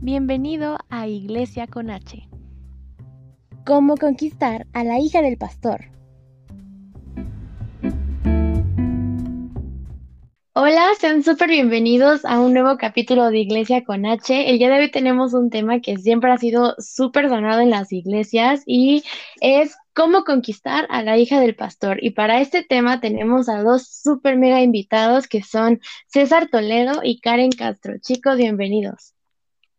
[0.00, 2.28] Bienvenido a Iglesia con H.
[3.66, 5.86] ¿Cómo conquistar a la hija del pastor?
[10.52, 14.48] Hola, sean súper bienvenidos a un nuevo capítulo de Iglesia con H.
[14.48, 17.92] El día de hoy tenemos un tema que siempre ha sido súper sonado en las
[17.92, 19.02] iglesias y
[19.40, 21.98] es cómo conquistar a la hija del pastor.
[22.00, 27.18] Y para este tema tenemos a dos súper mega invitados que son César Toledo y
[27.18, 27.94] Karen Castro.
[28.00, 29.17] Chicos, bienvenidos.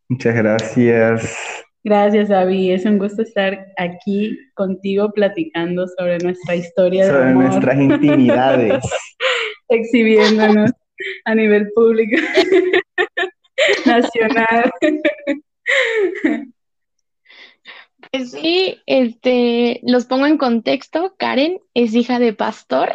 [0.10, 1.38] Muchas gracias.
[1.84, 2.72] Gracias, Avi.
[2.72, 7.44] Es un gusto estar aquí contigo platicando sobre nuestra historia sobre de amor.
[7.46, 8.84] nuestras intimidades.
[9.70, 10.72] exhibiéndonos
[11.26, 12.18] a nivel público,
[13.86, 14.72] nacional.
[18.12, 21.16] Pues sí, este, los pongo en contexto.
[21.18, 22.94] Karen es hija de pastor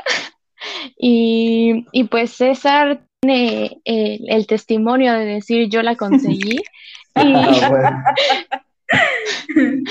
[0.99, 6.59] y, y pues César tiene el, el testimonio de decir yo la conseguí.
[7.17, 8.05] Y, Ah, bueno.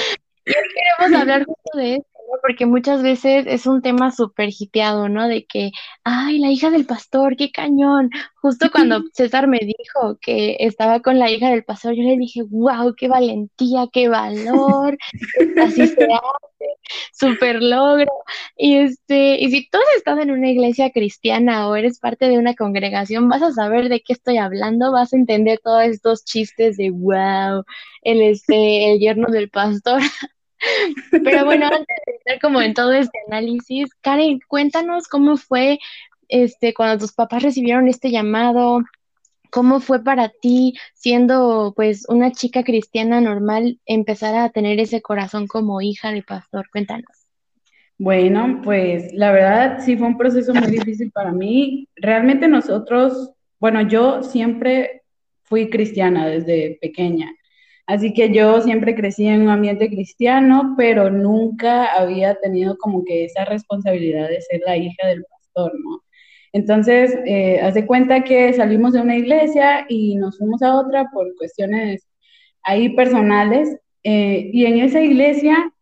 [0.45, 2.12] y hoy queremos hablar justo de esto.
[2.41, 5.27] Porque muchas veces es un tema súper hipeado, ¿no?
[5.27, 5.71] De que,
[6.03, 8.09] ay, la hija del pastor, qué cañón.
[8.41, 12.41] Justo cuando César me dijo que estaba con la hija del pastor, yo le dije,
[12.49, 14.97] wow, qué valentía, qué valor,
[15.61, 16.67] así se hace,
[17.13, 18.11] súper logro.
[18.57, 22.37] Y este, y si tú has estado en una iglesia cristiana o eres parte de
[22.37, 26.77] una congregación, vas a saber de qué estoy hablando, vas a entender todos estos chistes
[26.77, 27.63] de wow,
[28.01, 30.01] el este, el yerno del pastor.
[31.11, 35.79] Pero bueno, antes de entrar como en todo este análisis, Karen, cuéntanos cómo fue
[36.29, 38.81] este cuando tus papás recibieron este llamado,
[39.51, 45.47] cómo fue para ti siendo pues una chica cristiana normal empezar a tener ese corazón
[45.47, 46.67] como hija de pastor.
[46.71, 47.27] Cuéntanos.
[47.99, 51.87] Bueno, pues la verdad sí fue un proceso muy difícil para mí.
[51.95, 55.03] Realmente nosotros, bueno, yo siempre
[55.43, 57.31] fui cristiana desde pequeña.
[57.85, 63.25] Así que yo siempre crecí en un ambiente cristiano, pero nunca había tenido como que
[63.25, 66.01] esa responsabilidad de ser la hija del pastor, ¿no?
[66.53, 71.09] Entonces, eh, haz de cuenta que salimos de una iglesia y nos fuimos a otra
[71.11, 72.07] por cuestiones
[72.63, 73.77] ahí personales.
[74.03, 75.73] eh, y en esa iglesia,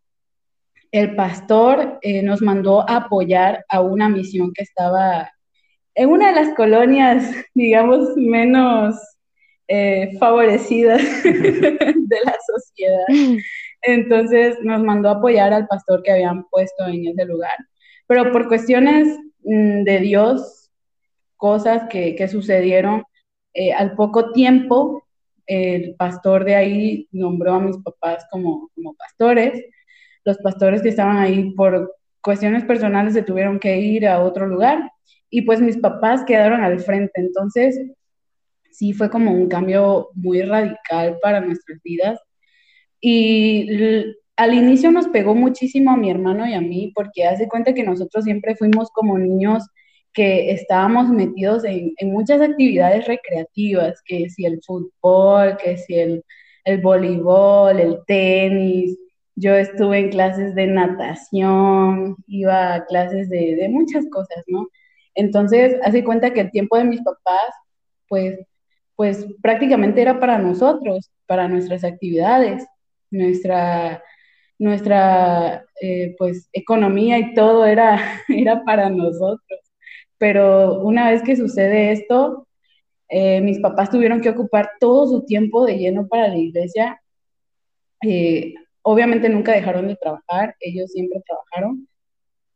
[0.91, 5.31] el pastor eh, nos mandó apoyar a una misión que estaba
[5.95, 7.23] en una de las colonias,
[7.55, 8.95] digamos, menos
[9.73, 13.39] eh, favorecidas de la sociedad.
[13.83, 17.53] Entonces nos mandó a apoyar al pastor que habían puesto en ese lugar.
[18.05, 20.69] Pero por cuestiones mm, de Dios,
[21.37, 23.03] cosas que, que sucedieron,
[23.53, 25.05] eh, al poco tiempo
[25.47, 29.63] el pastor de ahí nombró a mis papás como, como pastores.
[30.25, 34.91] Los pastores que estaban ahí por cuestiones personales se tuvieron que ir a otro lugar
[35.29, 37.21] y pues mis papás quedaron al frente.
[37.21, 37.79] Entonces,
[38.71, 42.19] sí fue como un cambio muy radical para nuestras vidas.
[43.01, 43.67] Y
[44.37, 47.83] al inicio nos pegó muchísimo a mi hermano y a mí, porque hace cuenta que
[47.83, 49.63] nosotros siempre fuimos como niños
[50.13, 56.23] que estábamos metidos en, en muchas actividades recreativas, que si el fútbol, que si el,
[56.65, 58.97] el voleibol, el tenis.
[59.35, 64.67] Yo estuve en clases de natación, iba a clases de, de muchas cosas, ¿no?
[65.15, 67.53] Entonces, hace cuenta que el tiempo de mis papás,
[68.07, 68.39] pues
[69.01, 72.67] pues prácticamente era para nosotros, para nuestras actividades,
[73.09, 74.03] nuestra,
[74.59, 79.59] nuestra eh, pues economía y todo era, era para nosotros.
[80.19, 82.47] Pero una vez que sucede esto,
[83.09, 87.01] eh, mis papás tuvieron que ocupar todo su tiempo de lleno para la iglesia.
[88.07, 91.87] Eh, obviamente nunca dejaron de trabajar, ellos siempre trabajaron.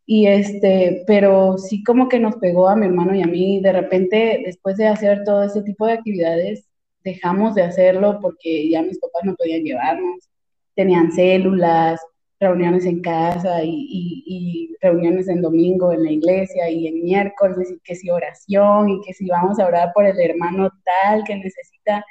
[0.06, 3.72] Y este, pero sí como que nos pegó a mi hermano y a mí, de
[3.72, 6.68] repente, después de hacer todo ese tipo de actividades,
[7.04, 10.30] dejamos de hacerlo porque ya mis papás no podían llevarnos,
[10.76, 12.00] tenían células,
[12.40, 17.72] reuniones en casa y, y- y reuniones en domingo en la iglesia y en miércoles
[17.72, 21.36] y que si oración y que si vamos a orar por el hermano tal que
[21.36, 22.04] necesita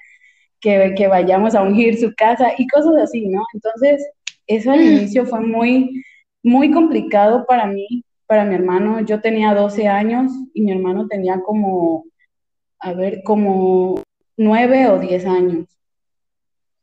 [0.60, 3.42] que, que vayamos a ungir su casa y cosas así, ¿no?
[3.54, 4.06] Entonces,
[4.46, 6.02] eso al inicio fue muy,
[6.44, 9.00] muy complicado para mí, para mi hermano.
[9.00, 12.04] Yo tenía 12 años y mi hermano tenía como,
[12.78, 14.00] a ver, como
[14.36, 15.66] 9 o 10 años.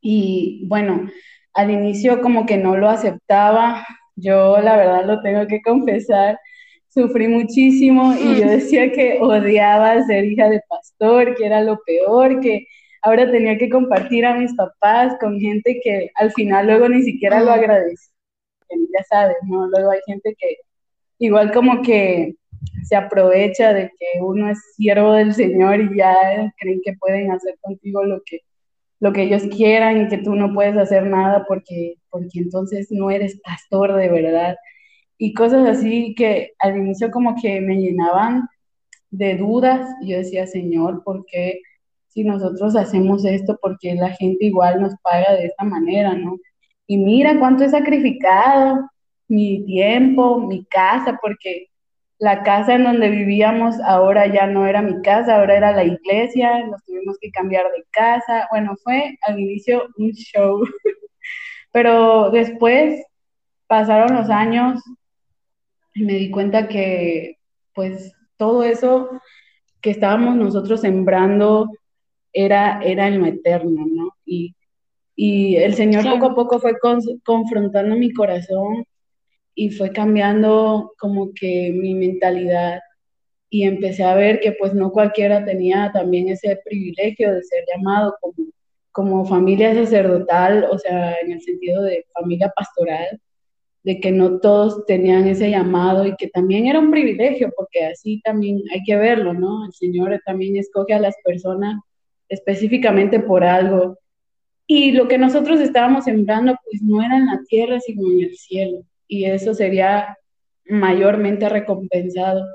[0.02, 1.10] Y bueno,
[1.54, 3.86] al inicio como que no lo aceptaba.
[4.16, 6.40] Yo la verdad lo tengo que confesar,
[6.90, 12.40] sufrí muchísimo y yo decía que odiaba ser hija de pastor, que era lo peor,
[12.42, 12.68] que
[13.02, 17.42] ahora tenía que compartir a mis papás con gente que al final luego ni siquiera
[17.42, 18.11] lo agradecía.
[18.94, 19.68] Ya sabes, ¿no?
[19.68, 20.58] Luego hay gente que
[21.20, 22.36] igual como que
[22.84, 26.16] se aprovecha de que uno es siervo del Señor y ya
[26.58, 28.40] creen que pueden hacer contigo lo que,
[29.00, 33.12] lo que ellos quieran y que tú no puedes hacer nada porque, porque entonces no
[33.12, 34.56] eres pastor de verdad.
[35.18, 38.48] Y cosas así que al inicio como que me llenaban
[39.12, 39.88] de dudas.
[40.04, 41.62] Yo decía, Señor, ¿por qué
[42.08, 43.60] si nosotros hacemos esto?
[43.62, 46.38] Porque la gente igual nos paga de esta manera, ¿no?
[46.88, 48.90] Y mira cuánto he sacrificado,
[49.28, 51.68] mi tiempo, mi casa, porque
[52.20, 56.66] la casa en donde vivíamos ahora ya no era mi casa, ahora era la iglesia,
[56.68, 58.48] nos tuvimos que cambiar de casa.
[58.52, 60.62] Bueno, fue al inicio un show,
[61.72, 63.04] pero después
[63.68, 64.82] pasaron los años
[65.94, 67.38] y me di cuenta que
[67.74, 69.10] pues todo eso
[69.82, 71.70] que estábamos nosotros sembrando
[72.34, 74.10] era, era en lo eterno, ¿no?
[74.26, 74.56] Y,
[75.58, 76.74] el Señor poco a poco fue
[77.24, 78.86] confrontando mi corazón
[79.54, 82.80] y fue cambiando como que mi mentalidad
[83.50, 88.16] y empecé a ver que pues no cualquiera tenía también ese privilegio de ser llamado
[88.22, 88.48] como,
[88.92, 93.20] como familia sacerdotal, o sea, en el sentido de familia pastoral,
[93.84, 98.22] de que no todos tenían ese llamado y que también era un privilegio, porque así
[98.24, 99.66] también hay que verlo, ¿no?
[99.66, 101.80] El Señor también escoge a las personas
[102.30, 103.98] específicamente por algo.
[104.74, 108.38] Y lo que nosotros estábamos sembrando, pues no era en la tierra, sino en el
[108.38, 110.18] cielo y eso sería
[110.64, 112.46] mayormente recompensado.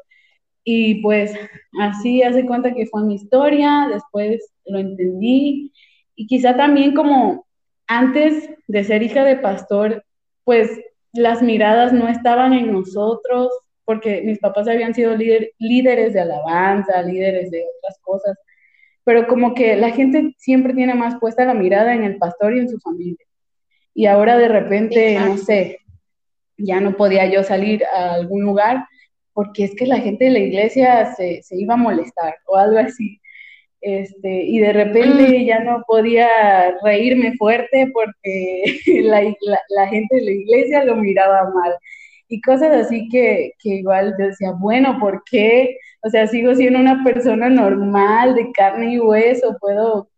[0.64, 1.34] Y pues
[1.78, 5.70] así hace cuenta que fue mi historia, después lo entendí
[6.14, 7.44] y quizá también como
[7.86, 10.02] antes de ser hija de pastor,
[10.44, 10.70] pues
[11.12, 13.50] las miradas no estaban en nosotros,
[13.84, 15.14] porque mis papás habían sido
[15.58, 18.38] líderes de alabanza, líderes de otras cosas,
[19.06, 22.58] pero como que la gente siempre tiene más puesta la mirada en el pastor y
[22.58, 23.24] en su familia.
[23.94, 25.78] Y ahora de repente, no sé,
[26.58, 28.84] ya no podía yo salir a algún lugar
[29.32, 33.20] porque es que la gente de la iglesia se, iba a molestar o algo así.
[33.80, 35.44] Este, y de repente mm.
[35.44, 36.28] ya no podía
[36.82, 38.64] reírme fuerte porque
[39.04, 39.20] la,
[39.86, 41.76] gente de la iglesia lo miraba mal.
[42.26, 45.76] Y cosas así que, que igual decía, bueno, ¿por qué?
[46.06, 50.08] O sea, sigo siendo una persona normal, de carne y hueso, puedo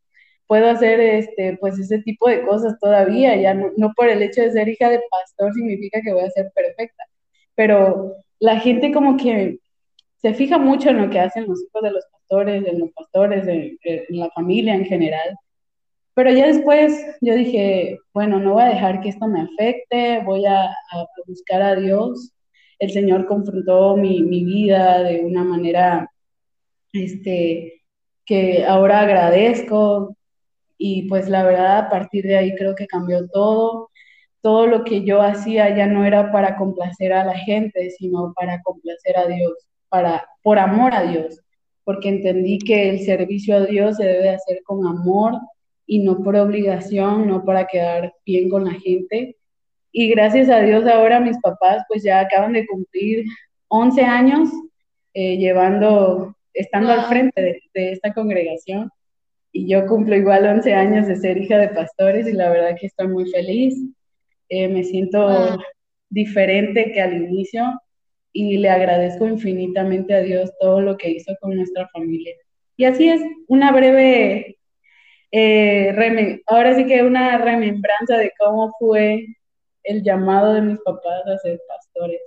[0.48, 4.50] puedo hacer este, pues ese tipo de cosas todavía, ya no, por el hecho de
[4.50, 7.04] ser hija de pastor significa que voy a ser perfecta,
[7.54, 9.58] pero la gente como que
[10.16, 13.46] se fija mucho en lo que hacen los hijos de los pastores, en los pastores,
[13.46, 15.36] en, la familia en general,
[16.14, 20.46] pero ya después yo dije, bueno, no voy a dejar que esto me afecte, voy
[20.46, 20.74] a
[21.26, 22.32] buscar a Dios.
[22.78, 26.10] El Señor confrontó mi, mi vida de una manera
[26.92, 27.82] este,
[28.24, 30.16] que ahora agradezco,
[30.78, 33.90] y pues la verdad a partir de ahí creo que cambió todo.
[34.40, 38.62] Todo lo que yo hacía ya no era para complacer a la gente, sino para
[38.62, 39.52] complacer a Dios,
[39.88, 41.40] para por amor a Dios,
[41.84, 45.34] porque entendí que el servicio a Dios se debe hacer con amor
[45.86, 49.36] y no por obligación, no para quedar bien con la gente.
[49.92, 53.24] Y gracias a Dios ahora mis papás pues ya acaban de cumplir
[53.68, 54.48] 11 años
[55.14, 58.90] eh, llevando, estando al frente de, de esta congregación
[59.52, 62.86] y yo cumplo igual 11 años de ser hija de pastores y la verdad que
[62.86, 63.74] estoy muy feliz.
[64.48, 65.58] Eh, me siento
[66.10, 67.64] diferente que al inicio
[68.32, 72.34] y le agradezco infinitamente a Dios todo lo que hizo con nuestra familia.
[72.76, 74.58] Y así es, una breve,
[75.32, 79.26] eh, ahora sí que una remembranza de cómo fue
[79.88, 82.20] el llamado de mis papás a ser pastores.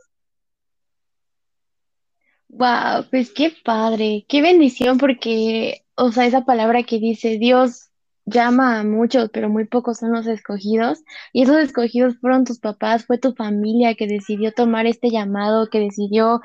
[2.50, 7.90] Wow, pues qué padre, qué bendición porque o sea, esa palabra que dice Dios
[8.26, 11.04] llama a muchos, pero muy pocos son los escogidos.
[11.32, 15.80] Y esos escogidos fueron tus papás, fue tu familia que decidió tomar este llamado, que
[15.80, 16.42] decidió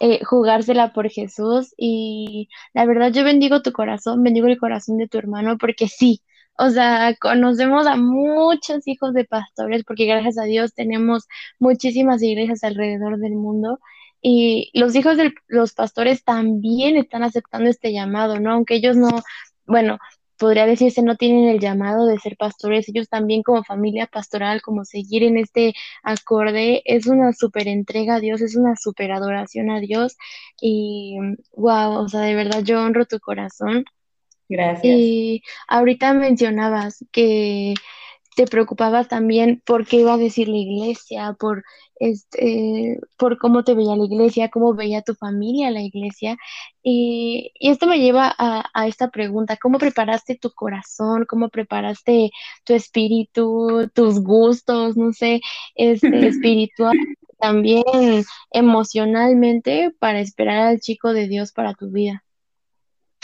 [0.00, 1.72] eh, jugársela por Jesús.
[1.76, 6.22] Y la verdad, yo bendigo tu corazón, bendigo el corazón de tu hermano, porque sí.
[6.58, 11.26] O sea, conocemos a muchos hijos de pastores porque gracias a Dios tenemos
[11.58, 13.78] muchísimas iglesias alrededor del mundo
[14.22, 18.52] y los hijos de los pastores también están aceptando este llamado, ¿no?
[18.52, 19.08] Aunque ellos no,
[19.66, 19.98] bueno,
[20.38, 24.84] podría decirse no tienen el llamado de ser pastores, ellos también como familia pastoral, como
[24.84, 29.80] seguir en este acorde, es una super entrega a Dios, es una super adoración a
[29.80, 30.16] Dios
[30.60, 31.16] y
[31.52, 33.84] wow, o sea, de verdad yo honro tu corazón.
[34.48, 34.96] Gracias.
[34.96, 37.74] Y ahorita mencionabas que
[38.36, 41.64] te preocupabas también por qué iba a decir la iglesia, por
[41.98, 46.36] este, por cómo te veía la iglesia, cómo veía tu familia la iglesia.
[46.82, 51.24] Y, esto me lleva a, esta pregunta, ¿cómo preparaste tu corazón?
[51.26, 52.30] ¿Cómo preparaste
[52.64, 55.40] tu espíritu, tus gustos, no sé,
[55.74, 56.96] este, espiritual,
[57.38, 57.84] también
[58.50, 62.25] emocionalmente para esperar al chico de Dios para tu vida?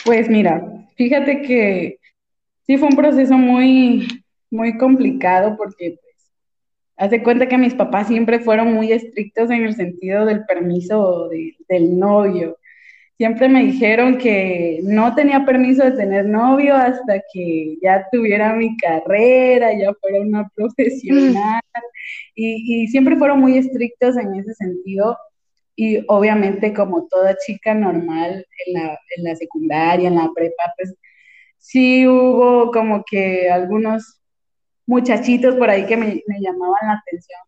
[0.04, 0.64] Pues mira,
[0.96, 1.98] fíjate que
[2.66, 4.06] sí fue un proceso muy,
[4.50, 6.32] muy complicado porque pues,
[6.96, 11.28] hace cuenta que mis papás siempre fueron muy estrictos en el sentido del permiso
[11.68, 12.58] del novio.
[13.16, 18.76] Siempre me dijeron que no tenía permiso de tener novio hasta que ya tuviera mi
[18.76, 21.60] carrera, ya fuera una profesional.
[22.34, 25.16] Y, y siempre fueron muy estrictos en ese sentido.
[25.76, 30.94] Y obviamente como toda chica normal en la, en la secundaria, en la prepa, pues
[31.58, 34.20] sí hubo como que algunos
[34.86, 37.40] muchachitos por ahí que me, llamaban la atención.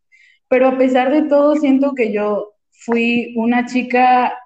[0.48, 4.38] Pero a pesar de todo, siento que yo fui una chica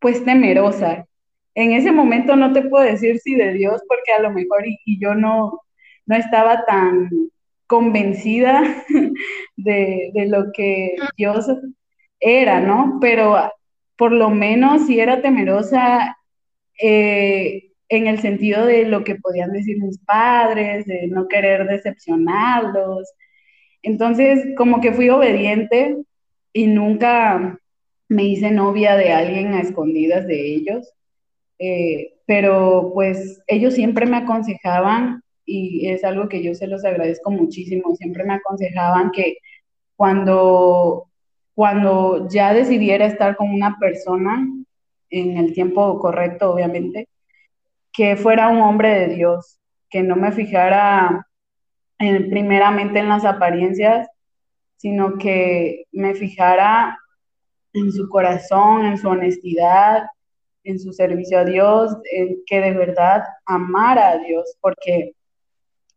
[0.00, 1.06] pues temerosa.
[1.54, 4.98] En ese momento no te puedo decir si de Dios, porque a lo mejor y
[5.00, 5.60] yo no,
[6.06, 7.10] no estaba tan
[7.66, 8.62] convencida
[9.56, 11.46] de, de, lo que Dios
[12.22, 12.98] era, ¿no?
[13.00, 13.36] Pero
[13.96, 16.16] por lo menos si era temerosa
[16.80, 23.12] eh, en el sentido de lo que podían decir mis padres, de no querer decepcionarlos.
[23.82, 25.96] Entonces, como que fui obediente
[26.52, 27.58] y nunca
[28.08, 30.92] me hice novia de alguien a escondidas de ellos.
[31.58, 37.30] Eh, pero pues ellos siempre me aconsejaban y es algo que yo se los agradezco
[37.30, 39.36] muchísimo, siempre me aconsejaban que
[39.96, 41.11] cuando
[41.54, 44.46] cuando ya decidiera estar con una persona
[45.10, 47.08] en el tiempo correcto, obviamente,
[47.92, 49.58] que fuera un hombre de Dios,
[49.90, 51.26] que no me fijara
[51.98, 54.08] en, primeramente en las apariencias,
[54.76, 56.98] sino que me fijara
[57.74, 60.04] en su corazón, en su honestidad,
[60.64, 65.14] en su servicio a Dios, en que de verdad amara a Dios, porque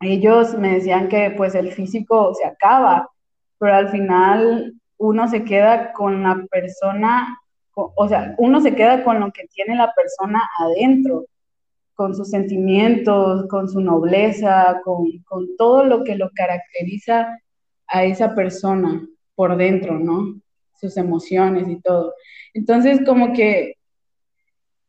[0.01, 3.09] ellos me decían que pues el físico se acaba,
[3.57, 4.73] pero al final
[5.05, 7.39] uno se queda con la persona,
[7.73, 11.25] o sea, uno se queda con lo que tiene la persona adentro,
[11.95, 15.07] con sus sentimientos, con su nobleza, con,
[15.57, 17.39] todo lo que lo caracteriza
[17.87, 20.39] a esa persona por dentro, ¿no?
[20.79, 22.13] Sus emociones y todo.
[22.53, 23.75] Entonces, como que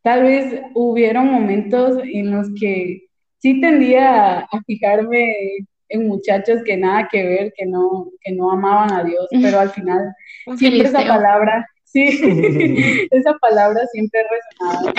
[0.02, 3.06] tal vez hubieron momentos en los que
[3.38, 8.92] sí tendía a fijarme en muchachos que nada que ver, que no, que no amaban
[8.92, 10.12] a Dios, pero al final
[10.56, 14.92] siempre esa palabra, sí, esa palabra siempre resonaba.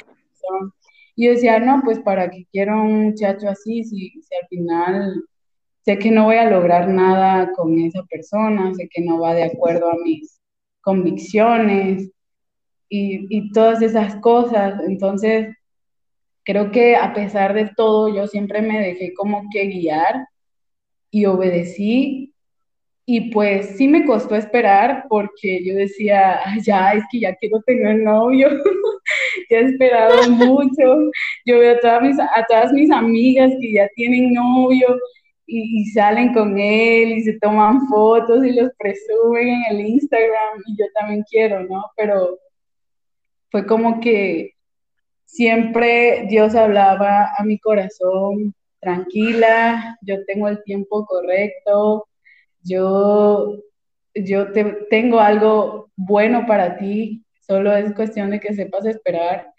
[1.16, 5.24] Y yo decía, no, pues para qué quiero un muchacho así, si, si al final
[5.84, 9.44] sé que no voy a lograr nada con esa persona, sé que no va de
[9.44, 10.40] acuerdo a mis
[10.82, 12.12] convicciones
[12.88, 14.80] y, y todas esas cosas.
[14.86, 15.56] Entonces,
[16.44, 20.28] creo que a pesar de todo, yo siempre me dejé como que guiar
[21.18, 22.34] y obedecí.
[23.06, 28.00] Y pues sí me costó esperar porque yo decía, ya, es que ya quiero tener
[28.00, 28.50] novio,
[29.50, 31.12] ya he esperado mucho.
[31.46, 35.00] Yo veo a todas, mis, a todas mis amigas que ya tienen novio
[35.46, 40.62] y, y, salen con él y se toman fotos y los presumen en el Instagram
[40.68, 41.86] y yo también quiero, ¿no?
[41.96, 42.38] Pero
[43.50, 44.52] fue como que
[45.26, 52.08] siempre Dios hablaba a mi corazón tranquila, yo tengo el tiempo correcto,
[52.64, 53.64] yo,
[54.14, 59.52] yo te, tengo algo bueno para ti, solo es cuestión de que sepas esperar.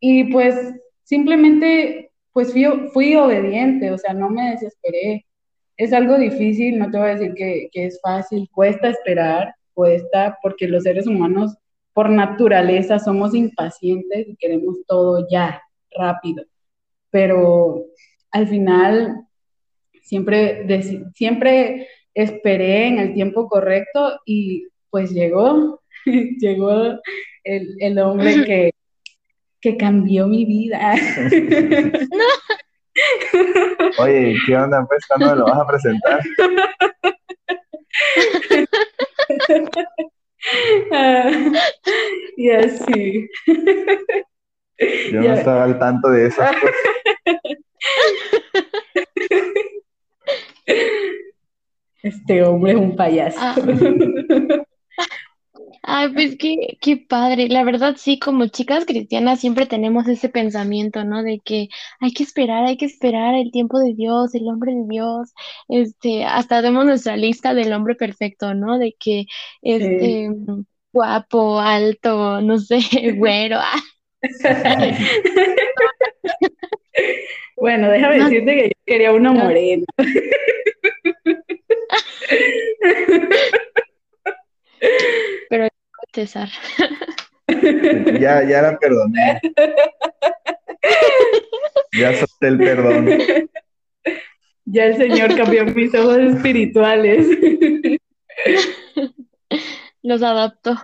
[0.00, 0.56] Y pues
[1.02, 5.26] simplemente, pues fui, fui obediente, o sea, no me desesperé.
[5.76, 10.38] Es algo difícil, no te voy a decir que, que es fácil, cuesta esperar, cuesta,
[10.42, 11.56] porque los seres humanos
[11.92, 15.60] por naturaleza somos impacientes y queremos todo ya,
[15.96, 16.44] rápido.
[17.10, 17.84] Pero
[18.30, 19.26] al final
[20.02, 20.66] siempre,
[21.14, 26.98] siempre esperé en el tiempo correcto y pues llegó, llegó
[27.44, 28.72] el, el hombre que,
[29.60, 30.94] que cambió mi vida.
[33.98, 34.84] Oye, ¿qué onda?
[34.88, 36.20] Pues, ¿cuándo lo vas a presentar?
[42.36, 43.28] y así.
[45.12, 46.74] Yo no estaba al tanto de esas cosas.
[52.02, 53.38] Este hombre es un payaso.
[53.40, 53.56] Ah.
[55.82, 57.48] Ay, pues qué, qué padre.
[57.48, 61.22] La verdad, sí, como chicas cristianas siempre tenemos ese pensamiento, ¿no?
[61.22, 61.68] De que
[62.00, 65.32] hay que esperar, hay que esperar el tiempo de Dios, el hombre de Dios.
[65.68, 68.78] Este, hasta vemos nuestra lista del hombre perfecto, ¿no?
[68.78, 69.26] De que,
[69.62, 70.28] este,
[70.92, 72.80] guapo, alto, no sé,
[73.16, 73.58] güero.
[77.60, 79.84] Bueno, déjame decirte que yo quería una morena.
[85.50, 85.68] Pero
[86.12, 86.48] César.
[88.20, 89.40] Ya, ya la perdoné.
[91.98, 93.08] Ya solté el perdón.
[94.64, 97.26] Ya el Señor cambió mis ojos espirituales.
[100.02, 100.76] Los adaptó.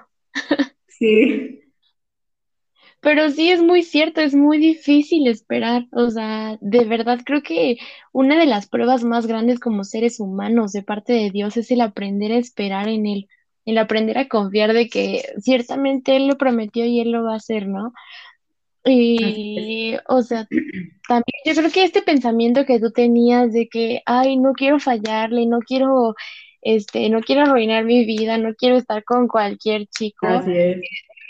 [0.89, 1.64] Sí.
[3.05, 5.87] Pero sí es muy cierto, es muy difícil esperar.
[5.93, 7.77] O sea, de verdad creo que
[8.13, 11.83] una de las pruebas más grandes como seres humanos de parte de Dios es el
[11.83, 13.29] aprender a esperar en Él,
[13.67, 17.37] el aprender a confiar de que ciertamente Él lo prometió y Él lo va a
[17.37, 17.93] hacer, ¿no?
[18.87, 20.49] Y, o sea,
[21.07, 25.47] también yo creo que este pensamiento que tú tenías de que, ay, no quiero fallarle,
[25.47, 26.15] no quiero,
[26.63, 30.77] este, no quiero arruinar mi vida, no quiero estar con cualquier chico, Así es.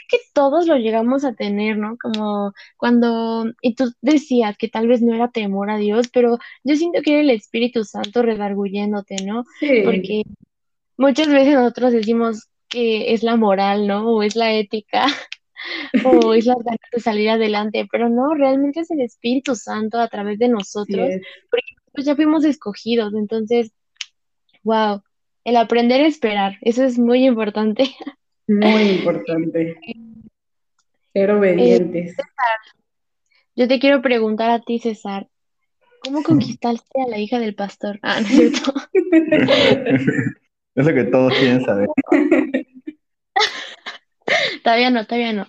[0.09, 1.97] Que todos lo llegamos a tener, ¿no?
[2.01, 6.77] Como cuando, y tú decías que tal vez no era temor a Dios, pero yo
[6.77, 9.45] siento que era el Espíritu Santo redarguyéndote, ¿no?
[9.61, 9.83] Sí.
[9.85, 10.23] Porque
[10.97, 14.11] muchas veces nosotros decimos que es la moral, ¿no?
[14.11, 15.07] O es la ética,
[16.05, 20.09] o es las ganas de salir adelante, pero no, realmente es el Espíritu Santo a
[20.09, 21.09] través de nosotros,
[21.51, 23.73] porque nosotros ya fuimos escogidos, entonces,
[24.63, 25.03] wow,
[25.45, 27.85] el aprender a esperar, eso es muy importante.
[28.47, 29.79] Muy importante.
[31.13, 32.17] Ser Eh, obedientes.
[33.55, 35.29] yo te quiero preguntar a ti, César,
[36.03, 37.99] ¿cómo conquistaste a la hija del pastor?
[38.03, 38.75] Ah, no es cierto.
[40.77, 41.87] Es lo que todos quieren saber.
[44.65, 45.47] Todavía no, todavía no.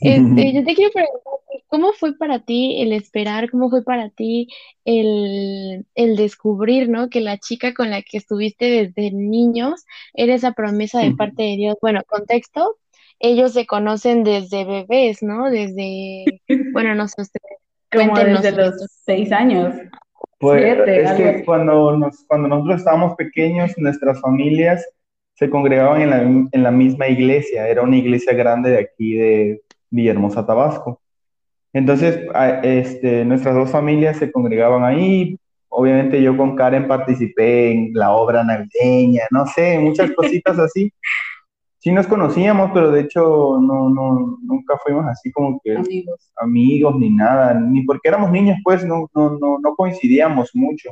[0.00, 1.32] Este, yo te quiero preguntar,
[1.70, 3.50] ¿cómo fue para ti el esperar?
[3.50, 4.48] ¿Cómo fue para ti
[4.84, 7.08] el, el descubrir, ¿no?
[7.08, 11.56] Que la chica con la que estuviste desde niños era esa promesa de parte de
[11.56, 11.76] Dios.
[11.80, 12.76] Bueno, contexto,
[13.20, 15.48] ellos se conocen desde bebés, ¿no?
[15.50, 16.24] Desde,
[16.72, 17.58] bueno, no sé, ustedes,
[17.92, 18.86] Como desde los esto.
[19.04, 19.74] seis años.
[20.38, 24.84] Pues Siete, es que cuando, nos, cuando nosotros estábamos pequeños, nuestras familias
[25.34, 27.68] se congregaban en la, en la misma iglesia.
[27.68, 31.00] Era una iglesia grande de aquí de Villahermosa, Tabasco.
[31.72, 32.26] Entonces,
[32.62, 35.36] este, nuestras dos familias se congregaban ahí.
[35.68, 40.92] Obviamente yo con Karen participé en la obra navideña, no sé, muchas cositas así.
[41.78, 46.30] Sí nos conocíamos, pero de hecho no, no, nunca fuimos así como que Amigos.
[46.36, 50.90] amigos ni nada, ni porque éramos niños, pues no, no, no, no coincidíamos mucho.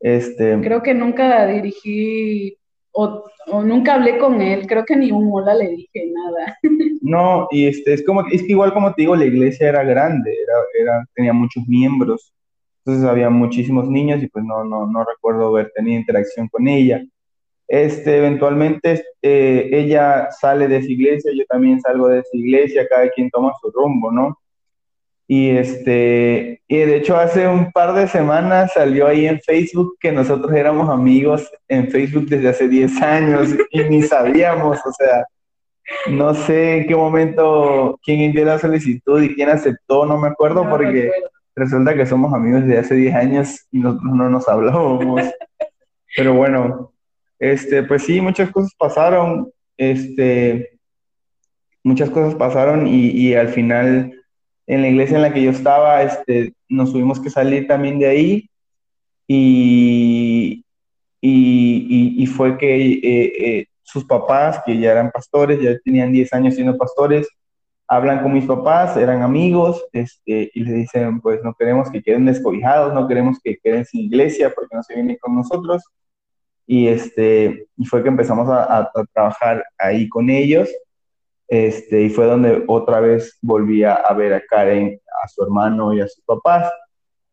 [0.00, 2.58] Este, Creo que nunca dirigí
[2.96, 4.66] o, nunca hablé con él.
[4.66, 6.58] Creo que ni un hola le dije nada.
[7.02, 10.32] no, y este, es como, es que igual como te digo, la iglesia era grande,
[10.32, 10.54] era,
[10.92, 12.32] era, tenía muchos miembros,
[12.78, 17.04] entonces había muchísimos niños y pues no, no, no recuerdo haber tenido interacción con ella.
[17.68, 23.08] Este, eventualmente eh, ella sale de esa iglesia, yo también salgo de esa iglesia, cada
[23.10, 24.38] quien toma su rumbo, ¿no?
[25.28, 30.12] Y este, y de hecho hace un par de semanas salió ahí en Facebook que
[30.12, 35.24] nosotros éramos amigos en Facebook desde hace 10 años y ni sabíamos, o sea,
[36.08, 40.64] no sé en qué momento quién envió la solicitud y quién aceptó, no me acuerdo
[40.64, 41.10] No porque
[41.56, 45.22] resulta que somos amigos desde hace 10 años y nosotros no nos hablábamos.
[46.16, 46.92] Pero bueno,
[47.38, 50.78] este, pues sí, muchas cosas pasaron, este,
[51.82, 54.12] muchas cosas pasaron y, y al final
[54.66, 58.06] en la iglesia en la que yo estaba, este, nos tuvimos que salir también de
[58.08, 58.50] ahí
[59.28, 60.64] y,
[61.20, 63.00] y, y- y fue que eh,
[63.60, 67.28] eh, sus papás, que ya eran pastores, ya tenían 10 años siendo pastores,
[67.88, 72.26] hablan con mis papás, eran amigos, este, y les dicen, pues no queremos que queden
[72.26, 75.82] descobijados, no queremos que queden sin iglesia porque no se vienen con nosotros.
[76.66, 80.68] Y, este, y fue que empezamos a, a- a trabajar ahí con ellos.
[81.48, 86.00] Este, y fue donde otra vez volví a, ver a Karen, a su hermano y
[86.00, 86.72] a sus papás.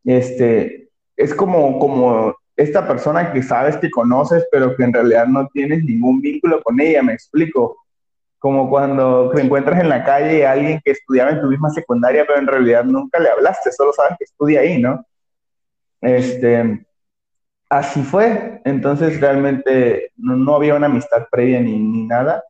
[0.04, 5.48] Este, es como, como esta persona que sabes que conoces, pero que en realidad no
[5.48, 7.76] tienes ningún vínculo con ella, me explico.
[8.38, 12.24] Como cuando te encuentras en la calle a alguien que estudiaba en tu misma secundaria,
[12.26, 15.04] pero en realidad nunca le hablaste, solo sabes que estudia ahí, ¿no?
[16.00, 16.84] Este,
[17.70, 18.60] así fue.
[18.64, 22.44] Entonces realmente no, no había una amistad previa ni, ni nada.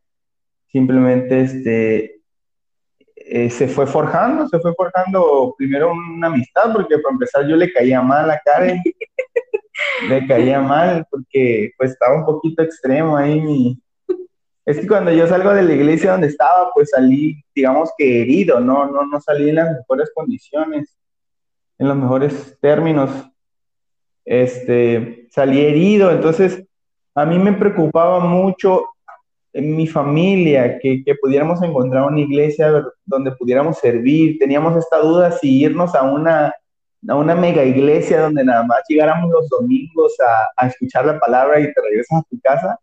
[0.75, 2.21] Simplemente este,
[3.15, 7.73] eh, se fue forjando, se fue forjando primero una amistad, porque para empezar yo le
[7.73, 8.83] caía mal a Karen,
[10.09, 13.81] le caía mal porque pues estaba un poquito extremo ahí mi...
[14.67, 18.59] Es que cuando yo salgo de la iglesia donde estaba, pues salí, digamos que herido,
[18.59, 20.99] no, no, no salí en las mejores condiciones,
[21.79, 23.31] en los mejores términos.
[24.25, 26.67] Este, salí herido, entonces
[27.15, 28.87] a mí me preocupaba mucho
[29.55, 34.37] en mi familia, que, que pudiéramos encontrar una iglesia donde pudiéramos servir.
[34.39, 36.53] Teníamos esta duda si irnos a una,
[37.09, 41.61] a una mega iglesia donde nada más llegáramos los domingos a, a escuchar la palabra
[41.61, 42.79] y te regresas a tu casa,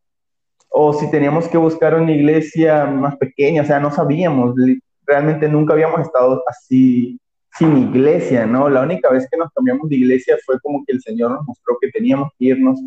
[0.69, 4.55] o si teníamos que buscar una iglesia más pequeña, o sea, no sabíamos,
[5.05, 7.19] realmente nunca habíamos estado así
[7.57, 8.69] sin iglesia, ¿no?
[8.69, 11.77] La única vez que nos cambiamos de iglesia fue como que el Señor nos mostró
[11.81, 12.79] que teníamos que irnos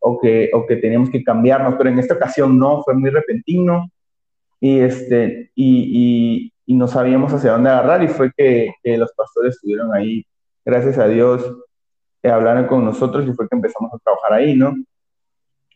[0.00, 3.90] o que, o que teníamos que cambiarnos, pero en esta ocasión no, fue muy repentino
[4.60, 9.54] y, este, y, y, no sabíamos hacia dónde agarrar y fue que, que los pastores
[9.54, 10.26] estuvieron ahí,
[10.64, 11.56] gracias a Dios,
[12.22, 14.74] eh, hablaron con nosotros y fue que empezamos a trabajar ahí, ¿no?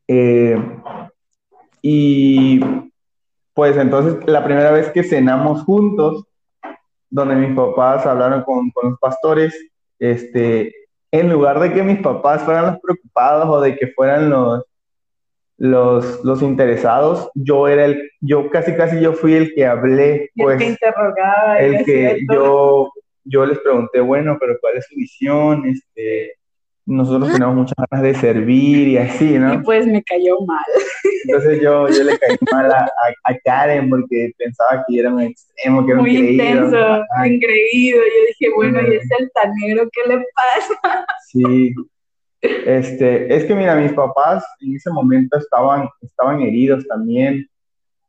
[0.06, 0.56] Eh,
[1.82, 2.60] y
[3.52, 6.24] pues entonces la primera vez que cenamos juntos,
[7.10, 9.54] donde mis papás hablaron con, con los pastores,
[9.98, 10.72] este,
[11.10, 14.64] en lugar de que mis papás fueran los preocupados o de que fueran los,
[15.56, 20.54] los, los interesados, yo era el, yo casi casi yo fui el que hablé, pues,
[20.54, 22.90] el que interrogaba, el que yo,
[23.24, 25.66] yo les pregunté, bueno, pero ¿cuál es su visión?
[25.66, 26.34] Este,
[26.88, 29.54] nosotros teníamos muchas ganas de servir y así, ¿no?
[29.54, 30.64] Y pues me cayó mal.
[31.24, 32.90] Entonces yo, yo le caí mal a,
[33.24, 37.98] a, Karen porque pensaba que era un extremo, que era Muy un intenso, engreído.
[38.00, 41.06] Yo dije, bueno, ¿y ese altanero qué le pasa?
[41.26, 41.74] Sí.
[42.40, 47.46] Este, es que mira, mis papás en ese momento estaban, estaban heridos también.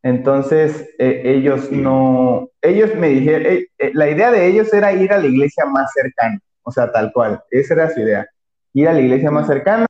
[0.02, 5.12] Entonces, eh, ellos no, ellos me dijeron, eh, eh, la idea de ellos era ir
[5.12, 8.26] a la iglesia más cercana, o sea, tal cual, esa era su idea
[8.80, 9.86] ir a la iglesia más cercana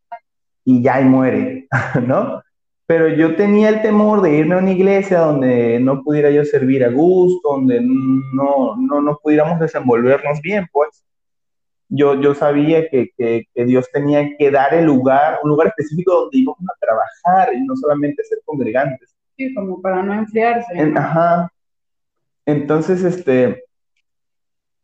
[0.64, 1.68] y ya y muere,
[2.06, 2.42] ¿no?
[2.86, 6.84] Pero yo tenía el temor de irme a una iglesia donde no pudiera yo servir
[6.84, 11.06] a gusto, donde no, no, no pudiéramos desenvolvernos bien, pues.
[11.88, 16.14] Yo, yo sabía que, que, que, Dios tenía que dar el lugar, un lugar específico
[16.14, 19.16] donde íbamos a trabajar y no solamente ser congregantes.
[19.38, 20.74] Sí, como para no enfriarse.
[20.96, 21.52] Ajá.
[22.46, 23.64] Entonces, este,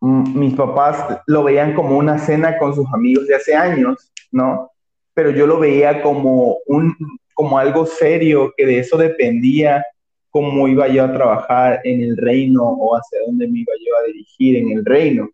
[0.02, 4.72] mis papás lo veían como una cena con sus amigos de hace años, ¿no?
[5.14, 6.96] Pero yo lo veía como, un,
[7.34, 9.84] como algo serio, que de eso dependía
[10.30, 14.08] cómo iba yo a trabajar en el reino o hacia dónde me iba yo a
[14.08, 15.30] dirigir en el reino.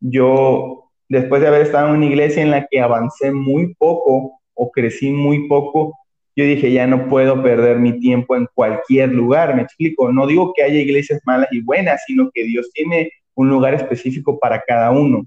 [0.00, 4.70] Yo, después de haber estado en una iglesia en la que avancé muy poco o
[4.70, 5.98] crecí muy poco,
[6.36, 10.12] yo dije, ya no puedo perder mi tiempo en cualquier lugar, me explico.
[10.12, 14.38] No digo que haya iglesias malas y buenas, sino que Dios tiene un lugar específico
[14.38, 15.24] para cada uno.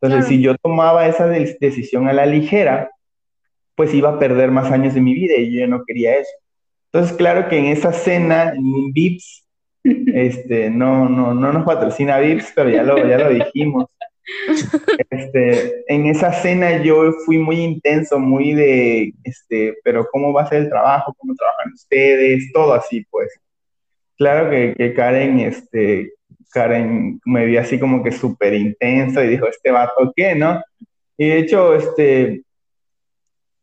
[0.00, 2.90] Entonces, si yo tomaba esa decisión a la ligera,
[3.74, 6.30] pues iba a perder más años de mi vida y yo no quería eso.
[6.92, 9.44] Entonces, claro que en esa cena, en Vips,
[9.84, 13.86] este, no, no, no nos patrocina Vips, pero ya lo, ya lo dijimos.
[15.10, 20.48] Este, en esa cena yo fui muy intenso, muy de, este, pero ¿cómo va a
[20.48, 21.12] ser el trabajo?
[21.18, 22.52] ¿Cómo trabajan ustedes?
[22.52, 23.28] Todo así, pues.
[24.16, 26.12] Claro que, que Karen, este,
[26.50, 30.62] Karen me vi así como que súper intenso y dijo, este vato, ¿qué, no?
[31.16, 32.42] Y de hecho, este,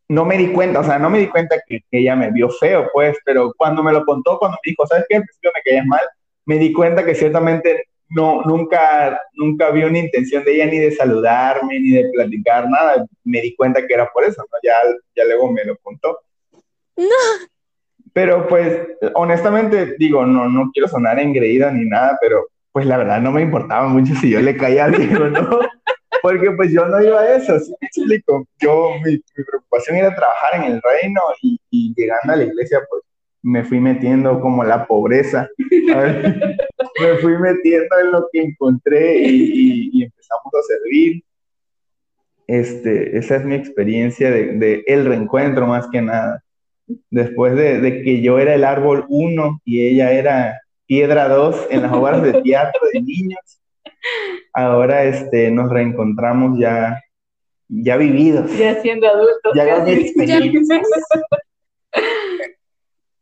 [0.08, 2.90] no me di cuenta, o sea, no me di cuenta que, ella me vio feo,
[2.94, 5.18] pues, pero cuando me lo contó, cuando me dijo, ¿sabes qué?
[5.18, 6.02] Al principio me caías mal,
[6.46, 10.92] me di cuenta que ciertamente no, nunca, nunca vi una intención de ella ni de
[10.92, 13.06] saludarme, ni de platicar, nada.
[13.24, 14.58] Me di cuenta que era por eso, ¿no?
[14.62, 14.76] Ya,
[15.16, 16.20] ya luego me lo contó.
[16.98, 17.06] No.
[18.14, 18.80] Pero pues,
[19.16, 23.42] honestamente, digo, no, no quiero sonar engreída ni nada, pero pues la verdad no me
[23.42, 25.48] importaba mucho si yo le caía bien o no,
[26.22, 28.46] porque pues yo no iba a eso, ¿sí me explico?
[28.60, 33.02] Yo, mi, preocupación era trabajar en el reino y, llegando a la iglesia, pues
[33.44, 40.54] me fui metiendo como la pobreza, me fui metiendo en lo que encontré y, empezamos
[40.54, 41.24] a servir.
[42.46, 46.44] Este, esa es mi experiencia de, de el reencuentro más que nada.
[47.10, 51.82] Después de, de que yo era el árbol uno y ella era Piedra 2 en
[51.82, 53.62] las obras de teatro de niños.
[54.54, 57.02] Ahora este, nos reencontramos ya,
[57.68, 58.56] ya vividos.
[58.58, 59.54] Ya siendo adultos.
[59.56, 59.66] Ya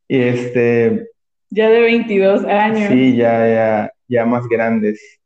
[0.07, 1.07] Y este...
[1.49, 2.89] Ya de 22 años.
[2.91, 5.19] Sí, ya, ya, ya más grandes.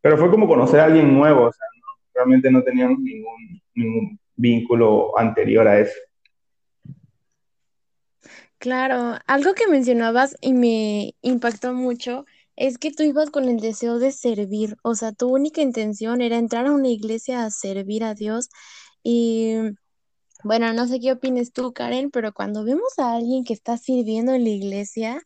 [0.00, 1.66] Pero fue como conocer a alguien nuevo, o sea,
[2.14, 5.98] realmente no teníamos ningún, ningún vínculo anterior a eso.
[8.62, 13.98] Claro, algo que mencionabas y me impactó mucho es que tú ibas con el deseo
[13.98, 18.14] de servir, o sea, tu única intención era entrar a una iglesia a servir a
[18.14, 18.50] Dios
[19.02, 19.56] y
[20.44, 24.32] bueno, no sé qué opines tú, Karen, pero cuando vemos a alguien que está sirviendo
[24.32, 25.20] en la iglesia,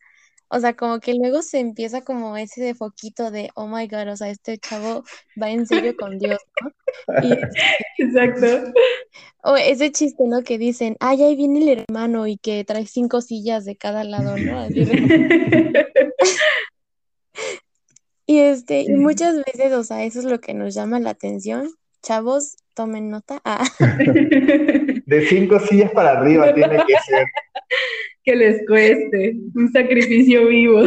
[0.49, 4.13] o sea, como que luego se empieza como ese de foquito de, oh my God,
[4.13, 5.05] o sea, este chavo
[5.41, 6.73] va en serio con Dios, ¿no?
[7.99, 8.73] Exacto.
[9.49, 10.43] O ese chiste, ¿no?
[10.43, 14.37] Que dicen, ay, ahí viene el hermano y que trae cinco sillas de cada lado,
[14.37, 14.67] ¿no?
[18.27, 21.71] y este, y muchas veces, o sea, eso es lo que nos llama la atención.
[22.03, 23.41] Chavos, tomen nota.
[23.45, 23.65] Ah.
[25.07, 27.27] De cinco sillas para arriba tiene que ser
[28.25, 30.81] que les cueste, un sacrificio vivo.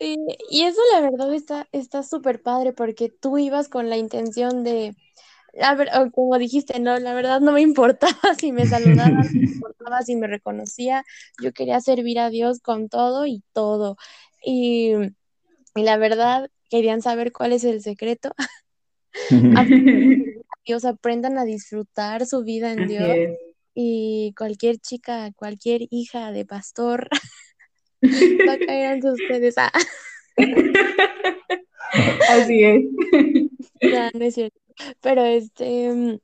[0.00, 4.96] Y eso la verdad está está súper padre porque tú ibas con la intención de,
[5.60, 9.30] a ver, como dijiste, no, la verdad no me importaba si me saludaban, no me
[9.52, 11.04] importaba si me reconocía,
[11.42, 13.96] yo quería servir a Dios con todo y todo.
[14.44, 14.92] Y,
[15.74, 18.32] y la verdad, querían saber cuál es el secreto.
[20.66, 23.16] Dios, aprendan a disfrutar su vida en Dios.
[23.74, 27.08] Y cualquier chica, cualquier hija de pastor
[28.02, 29.54] va a caer ante ustedes.
[29.56, 29.70] Ah.
[32.28, 32.84] Así es.
[33.80, 34.67] No, no es cierto.
[35.00, 36.20] Pero este,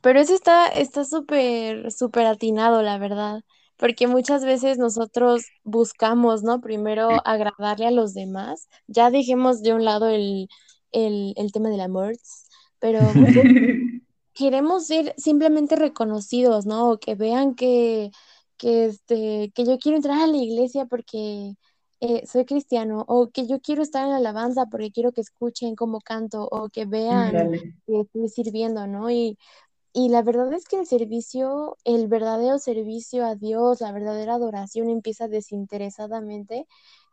[0.00, 3.42] pero eso está, está súper, súper atinado, la verdad.
[3.76, 6.60] Porque muchas veces nosotros buscamos, ¿no?
[6.60, 8.68] Primero agradarle a los demás.
[8.86, 10.48] Ya dejemos de un lado el,
[10.92, 12.14] el, el tema del amor,
[12.78, 13.00] pero
[14.34, 16.90] queremos ser simplemente reconocidos, ¿no?
[16.90, 18.10] O que vean que,
[18.56, 21.54] que, este, que yo quiero entrar a la iglesia porque
[22.00, 25.76] eh, soy cristiano, o que yo quiero estar en la alabanza porque quiero que escuchen
[25.76, 27.52] cómo canto, o que vean
[27.86, 29.10] que estoy sirviendo, ¿no?
[29.10, 29.38] Y,
[29.92, 34.88] y la verdad es que el servicio, el verdadero servicio a Dios, la verdadera adoración
[34.88, 36.66] empieza desinteresadamente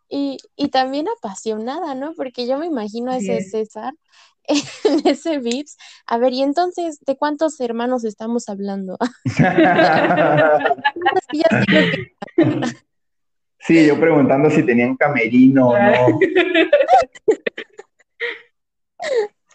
[0.10, 2.14] y, y también apasionada, ¿no?
[2.14, 3.94] Porque yo me imagino a ese César
[4.44, 5.78] en ese VIPS.
[6.06, 8.98] A ver, y entonces, ¿de cuántos hermanos estamos hablando?
[13.68, 16.20] sí, yo preguntando si tenían camerino o no.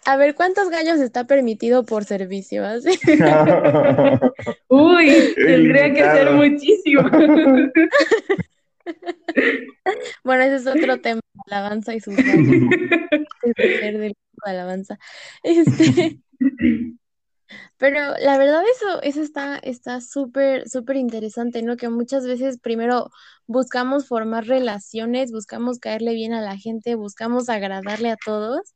[0.05, 2.63] A ver, ¿cuántos gallos está permitido por servicio?
[4.67, 7.03] Uy, tendría que ser muchísimo.
[10.25, 12.69] Bueno, ese es otro tema, alabanza y sus gallos.
[13.55, 14.13] de
[14.45, 14.99] alabanza.
[15.41, 16.19] Este,
[17.77, 21.77] pero la verdad eso, eso está, está súper, súper interesante, ¿no?
[21.77, 23.09] Que muchas veces primero
[23.47, 28.73] buscamos formar relaciones, buscamos caerle bien a la gente, buscamos agradarle a todos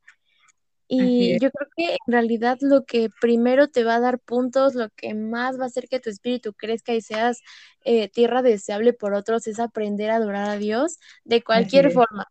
[0.90, 4.88] y yo creo que en realidad lo que primero te va a dar puntos, lo
[4.96, 7.42] que más va a hacer que tu espíritu crezca y seas
[7.84, 12.26] eh, tierra deseable por otros es aprender a adorar a Dios de cualquier forma.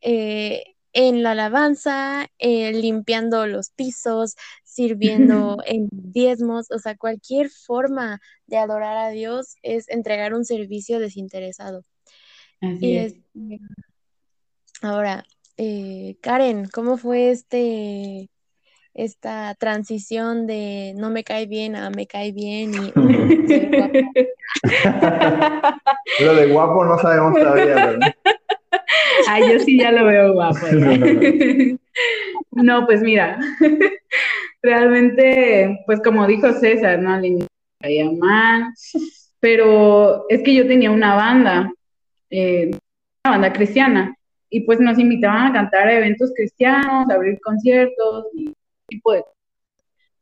[0.00, 4.36] Eh, en la alabanza, eh, limpiando los pisos,
[4.78, 11.00] sirviendo en diezmos, o sea, cualquier forma de adorar a Dios es entregar un servicio
[11.00, 11.82] desinteresado.
[12.60, 13.16] y es.
[14.80, 15.24] ahora,
[15.56, 18.30] eh, Karen, ¿cómo fue este
[18.94, 22.90] esta transición de no me cae bien a me cae bien y
[26.24, 28.14] Lo de guapo no sabemos todavía, ¿verdad?
[29.28, 30.66] Ay, yo sí ya lo veo guapo.
[32.52, 33.38] no, pues mira,
[34.62, 37.18] realmente, pues como dijo César, ¿no?
[37.18, 37.46] Le
[37.80, 38.72] caía mal,
[39.40, 41.72] pero es que yo tenía una banda,
[42.30, 42.70] eh,
[43.24, 44.14] una banda cristiana,
[44.50, 48.52] y pues nos invitaban a cantar a eventos cristianos, a abrir conciertos y
[48.88, 49.24] tipo de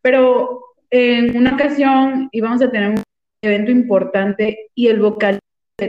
[0.02, 3.02] Pero en una ocasión íbamos a tener un
[3.42, 5.38] evento importante y el vocal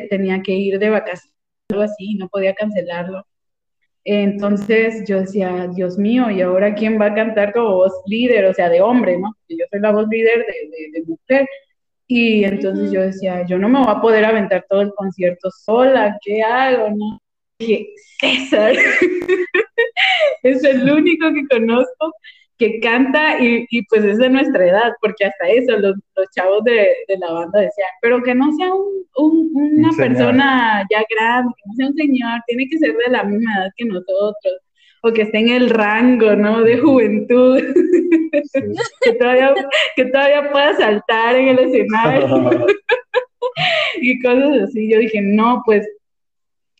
[0.10, 1.34] tenía que ir de vacaciones,
[1.70, 3.26] algo así, no podía cancelarlo.
[4.10, 8.46] Entonces yo decía, Dios mío, ¿y ahora quién va a cantar como voz líder?
[8.46, 9.36] O sea, de hombre, ¿no?
[9.50, 11.46] Yo soy la voz líder de, de mujer.
[12.08, 16.18] Y entonces yo decía, yo no me voy a poder aventar todo el concierto sola,
[16.24, 16.90] ¿qué hago?
[16.90, 17.20] No?
[17.60, 17.90] dije,
[18.22, 18.74] César,
[20.44, 22.14] es el único que conozco
[22.58, 25.96] que canta y, pues es de nuestra edad, porque hasta eso los,
[26.36, 26.88] chavos de,
[27.20, 31.88] la banda decían, pero que no sea un, una persona ya grande, que no sea
[31.88, 34.62] un señor, tiene que ser de la misma edad que nosotros,
[35.04, 36.64] o que esté en el rango, ¿no?
[36.64, 37.62] De juventud,
[39.02, 39.54] que, todavía,
[39.96, 42.66] que todavía pueda saltar en el escenario.
[44.02, 44.92] y cosas así.
[44.92, 45.88] Yo dije, no, pues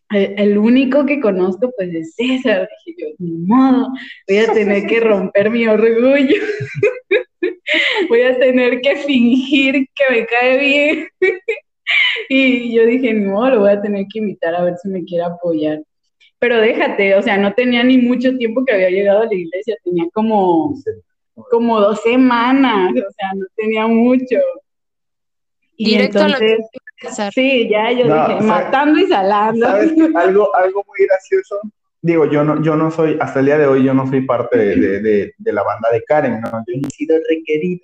[0.10, 2.70] el, único que conozco pues es César.
[2.86, 3.90] Dije yo, ni modo,
[4.28, 6.42] voy a tener que romper mi orgullo.
[8.10, 11.08] voy a tener que fingir que me cae bien.
[12.30, 15.04] y yo dije, ni modo, lo voy a tener que invitar a ver si me
[15.04, 15.82] quiere apoyar.
[16.40, 19.76] Pero déjate, o sea, no tenía ni mucho tiempo que había llegado a la iglesia,
[19.84, 20.76] tenía como,
[21.50, 24.38] como dos semanas, o sea, no tenía mucho.
[25.76, 26.60] Y entonces,
[27.34, 29.66] Sí, ya yo dije, matando y salando.
[29.66, 29.92] ¿Sabes?
[30.16, 31.60] Algo, algo muy gracioso.
[32.02, 34.58] Digo, yo no, yo no soy, hasta el día de hoy, yo no soy parte
[34.58, 36.50] de, de, de, la banda de Karen, ¿no?
[36.68, 37.82] Yo no he sido requerido.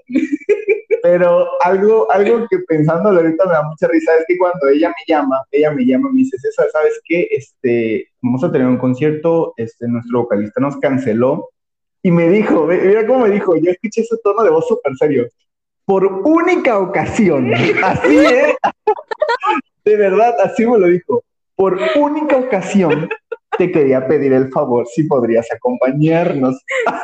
[1.02, 5.14] Pero algo, algo que pensándolo ahorita me da mucha risa es que cuando ella me
[5.14, 7.28] llama, ella me llama y me dice, César, ¿sabes qué?
[7.32, 11.50] Este, vamos a tener un concierto, este, nuestro vocalista nos canceló
[12.02, 15.28] y me dijo, mira cómo me dijo, yo escuché ese tono de voz súper serio
[15.86, 17.54] por única ocasión.
[17.84, 18.56] Así es.
[19.84, 21.24] De verdad, así me lo dijo.
[21.56, 23.10] Por única ocasión
[23.58, 26.60] te quería pedir el favor si podrías acompañarnos.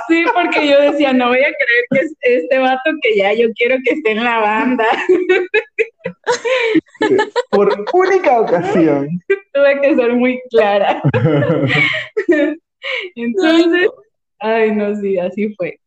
[0.07, 3.49] Sí, porque yo decía, no voy a creer que es este vato que ya yo
[3.53, 4.85] quiero que esté en la banda.
[7.51, 9.21] Por única ocasión.
[9.53, 11.01] Tuve que ser muy clara.
[13.15, 13.89] Entonces,
[14.39, 15.77] ay, no, sí, así fue.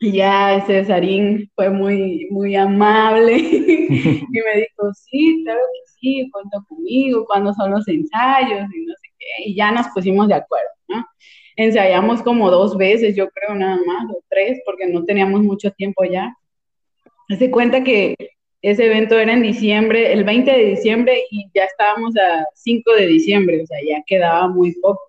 [0.00, 6.58] Y ya Cesarín fue muy, muy amable y me dijo, sí, claro que sí, cuenta
[6.68, 9.48] conmigo, cuando son los ensayos y no sé qué.
[9.50, 11.04] Y ya nos pusimos de acuerdo, ¿no?
[11.56, 16.04] Ensayamos como dos veces, yo creo, nada más, o tres, porque no teníamos mucho tiempo
[16.04, 16.32] ya.
[17.36, 18.14] Se cuenta que
[18.62, 23.06] ese evento era en diciembre, el 20 de diciembre, y ya estábamos a 5 de
[23.06, 25.02] diciembre, o sea, ya quedaba muy poco.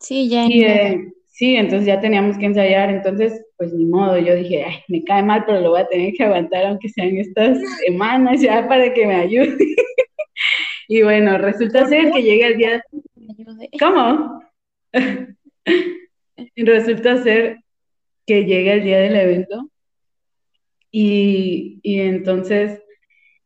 [0.00, 0.46] Sí, ya.
[0.46, 5.02] Eh, sí, entonces ya teníamos que ensayar, entonces, pues ni modo, yo dije, ay, me
[5.02, 8.94] cae mal, pero lo voy a tener que aguantar, aunque sean estas semanas ya para
[8.94, 9.56] que me ayude.
[10.88, 12.84] y bueno, resulta ser que llega el día...
[13.80, 14.40] ¿Cómo?
[16.56, 17.58] resulta ser
[18.24, 19.68] que llega el día del evento
[20.92, 22.84] y, y entonces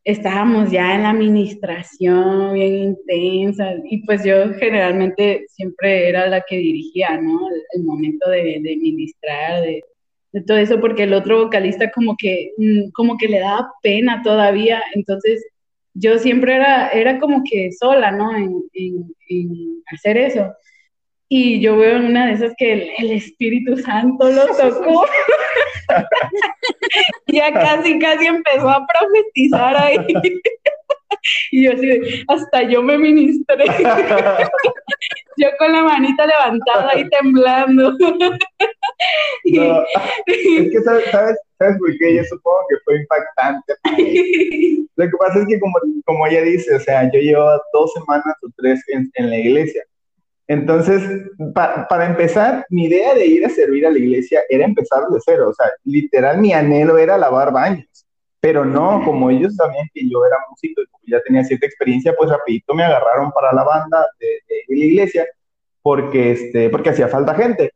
[0.06, 6.58] estábamos ya en la administración bien intensa y pues yo generalmente siempre era la que
[6.58, 7.40] dirigía, ¿no?
[7.74, 9.82] El, momento de, de ministrar, de,
[10.46, 14.80] todo eso, porque el otro vocalista como que, mm, como que le daba pena todavía,
[14.94, 15.44] entonces
[15.94, 18.36] yo siempre era, era como que sola, ¿no?
[18.36, 18.62] En,
[19.28, 20.52] en hacer eso.
[21.28, 25.04] Y yo veo en una de esas que el, el Espíritu Santo lo tocó.
[27.26, 29.96] ya casi, casi empezó a profetizar ahí.
[31.50, 33.64] y yo así, hasta yo me ministré.
[35.36, 37.92] yo con la manita levantada ahí temblando.
[39.44, 42.16] es que, ¿sabes, ¿sabes, sabes por qué?
[42.16, 43.74] Yo supongo que fue impactante.
[44.96, 48.34] Lo que pasa es que, como, como ella dice, o sea, yo llevo dos semanas
[48.42, 49.82] o tres en, en la iglesia.
[50.48, 51.02] Entonces,
[51.54, 55.48] para empezar, mi idea de ir a servir a la iglesia era empezar de cero.
[55.50, 57.86] O sea, literal, mi anhelo era lavar baños.
[58.40, 62.30] Pero no, como ellos sabían que yo era músico y ya tenía cierta experiencia, pues
[62.30, 65.26] rapidito me agarraron para la banda de, la iglesia
[65.82, 67.72] porque, este, porque hacía falta gente.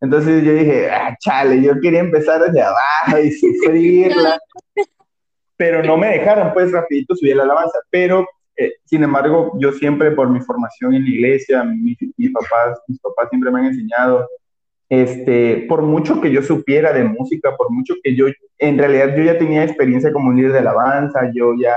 [0.00, 4.38] Entonces yo dije, ah, chale, yo quería empezar desde abajo y sufrirla.
[5.56, 7.78] pero no me dejaron, pues rapidito subí la alabanza.
[7.90, 8.26] Pero
[8.60, 11.96] eh, sin embargo, yo siempre por mi formación en la iglesia, mis,
[12.30, 14.28] papás, mis papás siempre me han enseñado,
[14.90, 18.26] este, por mucho que yo supiera de música, por mucho que yo,
[18.58, 21.74] en realidad yo ya tenía experiencia como líder de alabanza, yo ya,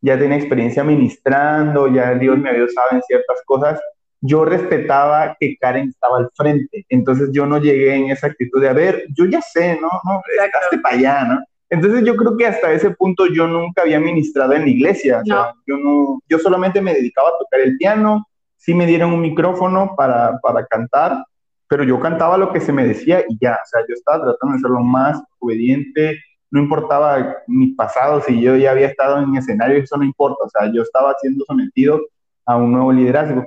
[0.00, 3.80] ya tenía experiencia ministrando, ya Dios me había usado en ciertas cosas,
[4.20, 8.70] yo respetaba que Karen estaba al frente, entonces yo no llegué en esa actitud de,
[8.70, 9.88] a ver, yo ya sé, ¿no?
[10.02, 11.44] No, estás para allá, ¿no?
[11.70, 15.22] Entonces yo creo que hasta ese punto yo nunca había ministrado en la iglesia.
[15.24, 18.26] yo, no, yo solamente me dedicaba a tocar el piano,
[18.56, 21.24] sí me dieron un micrófono para, para cantar,
[21.68, 24.54] pero yo cantaba lo que se me decía y ya, o sea, yo estaba tratando
[24.54, 26.18] de ser lo más obediente,
[26.50, 30.48] no importaba mi pasado, si yo ya había estado en escenario, eso no importa, o
[30.48, 32.00] sea, yo estaba siendo sometido
[32.46, 33.46] a un nuevo liderazgo.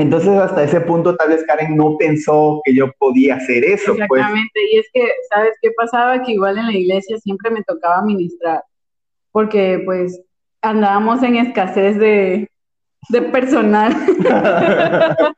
[0.00, 3.94] Entonces, hasta ese punto, tal vez Karen no pensó que yo podía hacer eso.
[4.08, 4.22] Pues.
[4.22, 6.22] Exactamente, y es que, ¿sabes qué pasaba?
[6.22, 8.62] Que igual en la iglesia siempre me tocaba ministrar,
[9.30, 10.18] porque pues
[10.62, 12.48] andábamos en escasez de,
[13.10, 13.92] de personal.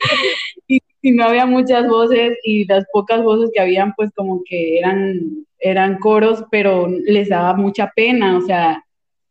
[0.69, 5.45] y, no había muchas voces, y las pocas voces que habían, pues como que eran,
[5.59, 8.85] eran coros, pero les daba mucha pena, o sea,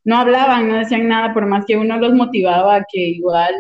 [0.04, 3.56] no hablaban, no decían nada, por más que uno los motivaba a que igual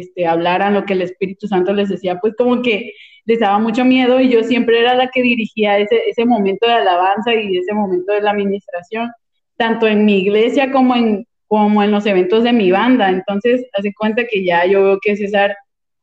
[0.00, 2.92] este, hablaran lo que el Espíritu Santo les decía, pues como que
[3.24, 6.74] les daba mucho miedo y yo siempre era la que dirigía ese, ese momento de
[6.74, 9.10] alabanza y ese momento de la administración,
[9.56, 13.10] tanto en mi iglesia como en, como en los eventos de mi banda.
[13.10, 15.56] Entonces, hace cuenta que ya yo veo que César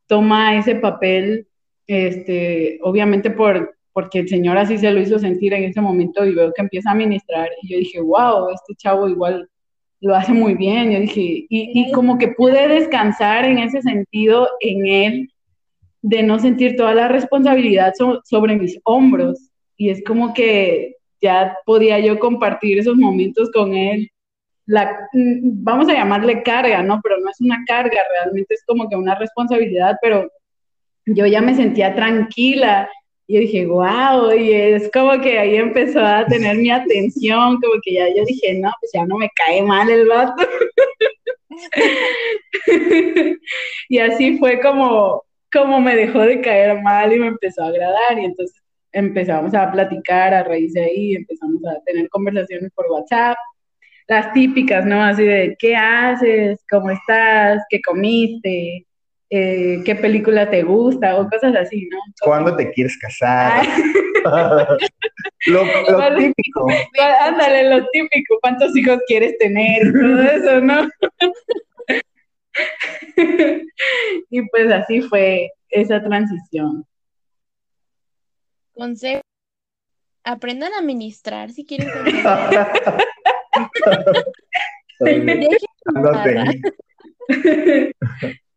[0.06, 1.46] toma ese papel,
[1.86, 6.34] este, obviamente por, porque el Señor así se lo hizo sentir en ese momento y
[6.34, 9.48] veo que empieza a ministrar y yo dije, wow, este chavo igual
[10.00, 10.90] lo hace muy bien.
[10.90, 15.32] Yo dije, y, y, como que pude descansar en ese sentido en él,
[16.02, 17.92] de no sentir toda la responsabilidad
[18.24, 19.50] sobre mis hombros.
[19.76, 24.10] Y es como que ya podía yo compartir esos momentos con él.
[24.66, 27.00] La, mm, vamos a llamarle carga, ¿no?
[27.02, 30.30] Pero no es una carga, realmente es como que una responsabilidad, pero
[31.06, 32.88] yo ya me sentía tranquila
[33.30, 37.74] y yo dije, wow, y es como que ahí empezó a tener mi atención, como
[37.84, 40.44] que ya yo dije, no, pues ya no me cae mal el vato.
[43.88, 45.22] y así fue como,
[45.52, 48.60] como me dejó de caer mal y me empezó a agradar y entonces
[48.90, 53.36] empezamos a platicar a raíz de ahí, empezamos a tener conversaciones por WhatsApp,
[54.08, 55.04] las típicas, ¿no?
[55.04, 56.64] Así de, ¿qué haces?
[56.68, 57.62] ¿Cómo estás?
[57.68, 58.88] ¿Qué comiste?
[59.30, 61.98] Eh, qué película te gusta o cosas así, ¿no?
[62.20, 63.64] ¿Cuándo te quieres casar?
[65.46, 66.66] lo, lo típico.
[67.20, 68.38] Ándale, lo típico.
[68.42, 69.92] ¿Cuántos hijos quieres tener?
[69.92, 70.88] Todo eso, ¿no?
[74.30, 76.84] y pues así fue esa transición.
[78.74, 79.20] Consejo.
[80.24, 81.88] Aprendan a ministrar si quieren.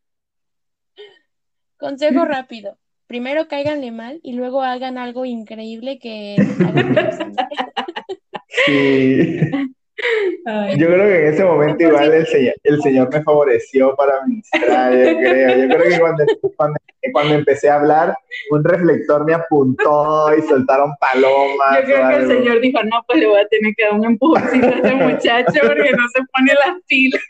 [1.84, 2.78] Consejo rápido.
[3.08, 6.38] Primero cáiganle mal y luego hagan algo increíble que
[8.66, 9.40] Sí.
[10.78, 14.94] Yo creo que en ese momento igual el señor, el señor me favoreció para administrar,
[14.94, 15.58] yo creo.
[15.58, 16.26] Yo creo que cuando,
[17.12, 18.16] cuando, empecé a hablar,
[18.52, 21.80] un reflector me apuntó y soltaron palomas.
[21.80, 24.06] Yo creo que el señor dijo, no, pues le voy a tener que dar un
[24.06, 27.22] empujoncito a este muchacho porque no se pone las pilas.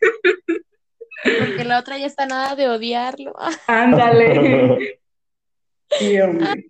[1.23, 3.33] Porque la otra ya está nada de odiarlo.
[3.67, 4.99] Ándale.
[5.99, 6.65] Sí, hombre.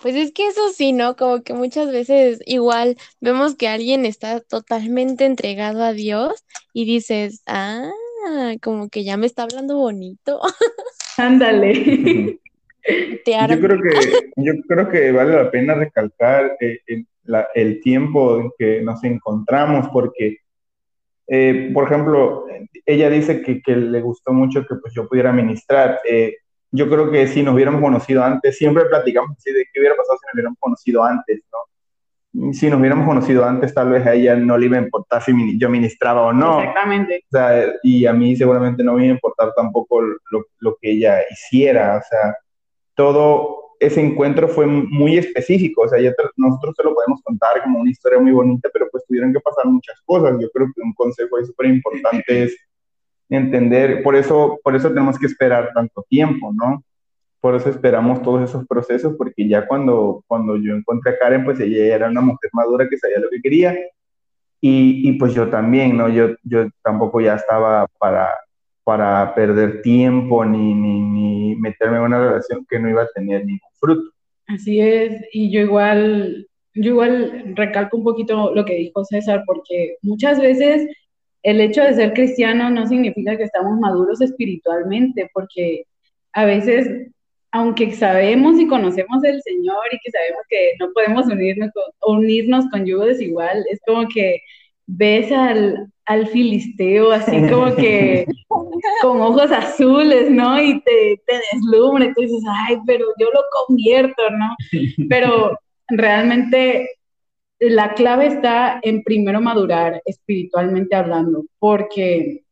[0.00, 1.14] Pues es que eso sí, ¿no?
[1.14, 7.42] Como que muchas veces igual vemos que alguien está totalmente entregado a Dios y dices,
[7.46, 7.90] ah,
[8.62, 10.40] como que ya me está hablando bonito.
[11.18, 12.38] Ándale.
[13.26, 16.80] yo creo que yo creo que vale la pena recalcar eh,
[17.54, 20.38] el, tiempo en que nos encontramos porque
[21.28, 22.46] eh, por ejemplo
[22.84, 26.36] ella dice que, que, le gustó mucho que pues yo pudiera ministrar eh,
[26.76, 30.18] yo creo que si nos hubiéramos conocido antes, siempre platicamos así de qué hubiera pasado
[30.18, 32.52] si nos hubiéramos conocido antes, ¿no?
[32.52, 35.58] Si nos hubiéramos conocido antes, tal vez a ella no le iba a importar si
[35.58, 36.60] yo ministraba o no.
[36.60, 37.22] Exactamente.
[37.24, 40.90] O sea, y a mí seguramente no me iba a importar tampoco lo, lo que
[40.90, 41.96] ella hiciera.
[41.96, 42.36] O sea,
[42.94, 45.82] todo ese encuentro fue muy específico.
[45.82, 49.04] O sea, ya nosotros se lo podemos contar como una historia muy bonita, pero pues
[49.06, 50.36] tuvieron que pasar muchas cosas.
[50.40, 52.56] Yo creo que un consejo ahí súper importante es
[53.28, 56.84] entender, por eso, por eso tenemos que esperar tanto tiempo, ¿no?
[57.40, 61.60] Por eso esperamos todos esos procesos, porque ya cuando, cuando yo encontré a Karen, pues
[61.60, 63.76] ella era una mujer madura que sabía lo que quería,
[64.60, 66.08] y, y pues yo también, ¿no?
[66.08, 68.30] Yo, yo tampoco ya estaba para,
[68.86, 73.44] para perder tiempo ni, ni, ni meterme en una relación que no iba a tener
[73.44, 74.12] ningún fruto.
[74.46, 79.96] Así es, y yo igual, yo igual recalco un poquito lo que dijo César, porque
[80.02, 80.88] muchas veces
[81.42, 85.86] el hecho de ser cristiano no significa que estamos maduros espiritualmente, porque
[86.32, 87.10] a veces,
[87.50, 92.66] aunque sabemos y conocemos al Señor y que sabemos que no podemos unirnos con, unirnos
[92.70, 94.42] con yugo desigual, es como que
[94.86, 98.26] ves al, al filisteo así como que
[99.02, 100.60] con ojos azules, ¿no?
[100.62, 104.56] Y te, te deslumbra y tú dices, ay, pero yo lo convierto, ¿no?
[105.08, 105.58] Pero
[105.88, 106.88] realmente
[107.58, 112.44] la clave está en primero madurar espiritualmente hablando, porque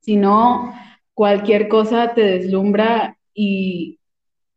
[0.00, 0.72] si no,
[1.14, 3.98] cualquier cosa te deslumbra y,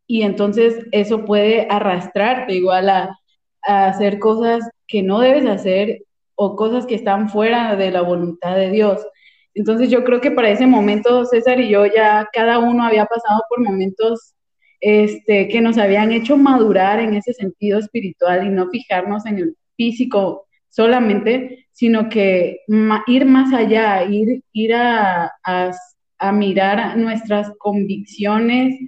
[0.08, 3.18] entonces eso puede arrastrarte igual a,
[3.66, 6.02] a, hacer cosas que no debes hacer
[6.34, 9.06] o cosas que están fuera de la voluntad de Dios.
[9.54, 13.42] Entonces yo creo que para ese momento César y yo ya cada uno había pasado
[13.48, 14.34] por momentos
[14.80, 19.56] este, que nos habían hecho madurar en ese sentido espiritual y no fijarnos en el
[19.76, 22.58] físico solamente, sino que
[23.06, 28.78] ir más allá, ir, ir a, a, mirar nuestras convicciones,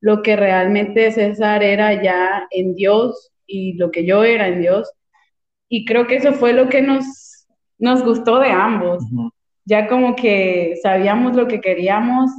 [0.00, 4.88] lo que realmente César era ya en Dios y lo que yo era en Dios.
[5.70, 7.46] Y creo que eso fue lo que nos,
[7.78, 9.02] nos gustó de ambos.
[9.64, 12.30] Ya como que sabíamos lo que queríamos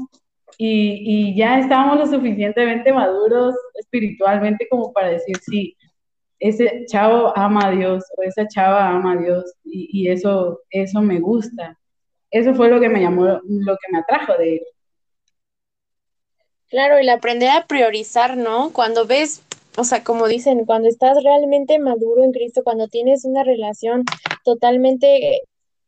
[0.58, 5.76] y, y, ya estábamos lo suficientemente maduros espiritualmente como para decir, sí,
[6.42, 11.20] ese chavo ama a Dios o esa chava ama a Dios y, eso, eso me
[11.20, 11.78] gusta.
[12.32, 14.62] Eso fue lo que me llamó, lo que me atrajo de él.
[16.70, 18.72] Claro, el aprender a priorizar, ¿no?
[18.72, 19.44] Cuando ves,
[19.78, 24.04] o sea, como dicen, cuando estás realmente maduro en Cristo, cuando tienes una relación
[24.44, 25.42] totalmente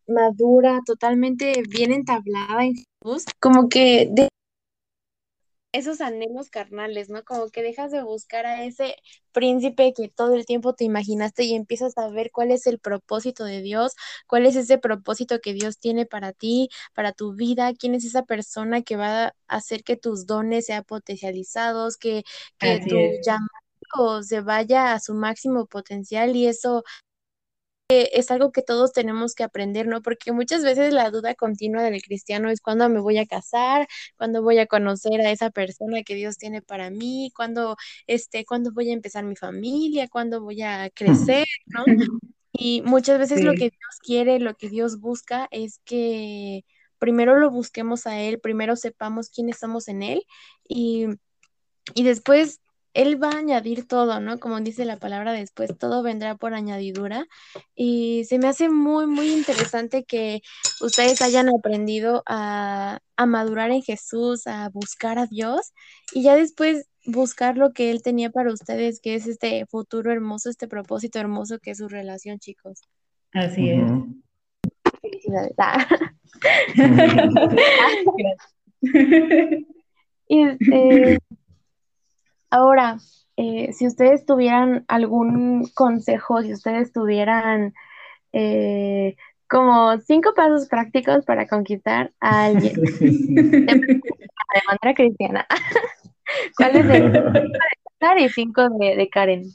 [0.07, 4.27] madura, totalmente bien entablada en Jesús, como que de
[5.73, 7.23] esos anhelos carnales, ¿no?
[7.23, 8.95] Como que dejas de buscar a ese
[9.31, 13.43] príncipe que todo el tiempo te imaginaste y empiezas a ver cuál es el propósito
[13.43, 13.93] de Dios,
[14.27, 18.23] cuál es ese propósito que Dios tiene para ti, para tu vida, quién es esa
[18.23, 22.23] persona que va a hacer que tus dones sean potencializados, que,
[22.59, 23.62] que tu llamado
[24.21, 26.83] se vaya a su máximo potencial y eso
[27.89, 30.01] es algo que todos tenemos que aprender, ¿no?
[30.01, 33.87] Porque muchas veces la duda continua del cristiano es cuándo me voy a casar,
[34.17, 37.75] cuándo voy a conocer a esa persona que Dios tiene para mí, cuándo,
[38.07, 41.83] este, cuándo voy a empezar mi familia, cuándo voy a crecer, ¿no?
[42.55, 46.63] Y muchas veces lo que Dios quiere, lo que Dios busca es que
[46.99, 50.23] primero lo busquemos a Él, primero sepamos quiénes somos en Él
[50.67, 51.07] y,
[51.95, 52.61] y después
[52.93, 54.39] él va a añadir todo, ¿no?
[54.39, 57.27] Como dice la palabra después, todo vendrá por añadidura.
[57.75, 60.41] Y se me hace muy, muy interesante que
[60.81, 65.71] ustedes hayan aprendido a, madurar en Jesús, a buscar a Dios
[66.13, 70.49] y ya después buscar lo que Él tenía para ustedes, que es este futuro hermoso,
[70.49, 72.81] este propósito hermoso que es su relación, chicos.
[73.31, 73.81] Así es.
[75.01, 75.53] Felicidades.
[80.27, 81.19] y este,
[82.53, 82.99] Ahora,
[83.35, 87.73] eh, si ustedes tuvieran algún consejo, si ustedes tuvieran
[88.31, 89.15] eh,
[89.49, 94.01] como cinco pasos prácticos para conquistar a alguien de,
[94.67, 95.47] manera cristiana,
[96.55, 99.45] ¿cuáles de y cinco de, Karen?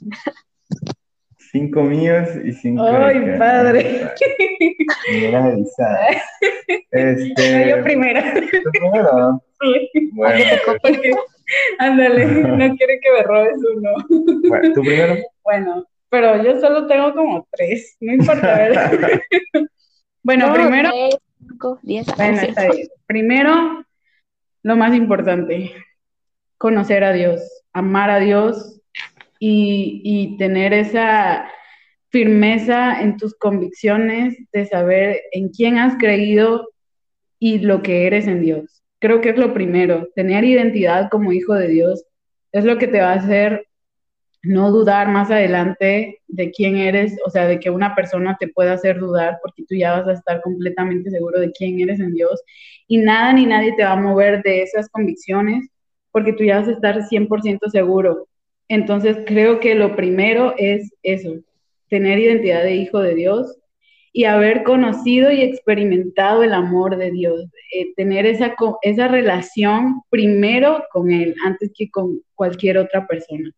[1.37, 4.11] Cinco míos y cinco ¡Ay, de padre!
[5.09, 5.55] Mira,
[6.91, 7.69] Este...
[7.69, 8.21] Yo primero.
[8.73, 9.41] primero?
[9.61, 9.89] Sí.
[10.15, 10.43] Bueno,
[11.79, 13.91] Ándale, no quiere que me robes uno.
[14.47, 15.15] Bueno, ¿tú primero?
[15.43, 18.91] Bueno, pero yo solo tengo como tres, no importa, ¿verdad?
[20.21, 20.91] bueno, primero.
[22.17, 22.87] bueno, está bien.
[23.07, 23.83] Primero,
[24.61, 25.73] lo más importante,
[26.59, 27.41] conocer a Dios,
[27.73, 28.79] amar a Dios
[29.39, 31.49] y, y tener esa
[32.09, 36.69] firmeza en tus convicciones de saber en quién has creído
[37.39, 41.53] y lo que eres en Dios creo que es lo primero, tener identidad como hijo
[41.55, 42.03] de Dios
[42.51, 43.65] es lo que te va a hacer
[44.41, 48.73] no dudar más adelante de quién eres, o sea, de que una persona te pueda
[48.73, 52.41] hacer dudar porque tú ya vas a estar completamente seguro de quién eres en Dios
[52.87, 55.67] y nada ni nadie te va a mover de esas convicciones
[56.11, 58.27] porque tú ya vas a estar 100% seguro.
[58.69, 61.35] Entonces creo que lo primero es eso,
[61.89, 63.58] tener identidad de hijo de Dios
[64.11, 70.83] y haber conocido y experimentado el amor de Dios, eh, tener esa, esa relación primero
[70.91, 73.51] con Él antes que con cualquier otra persona.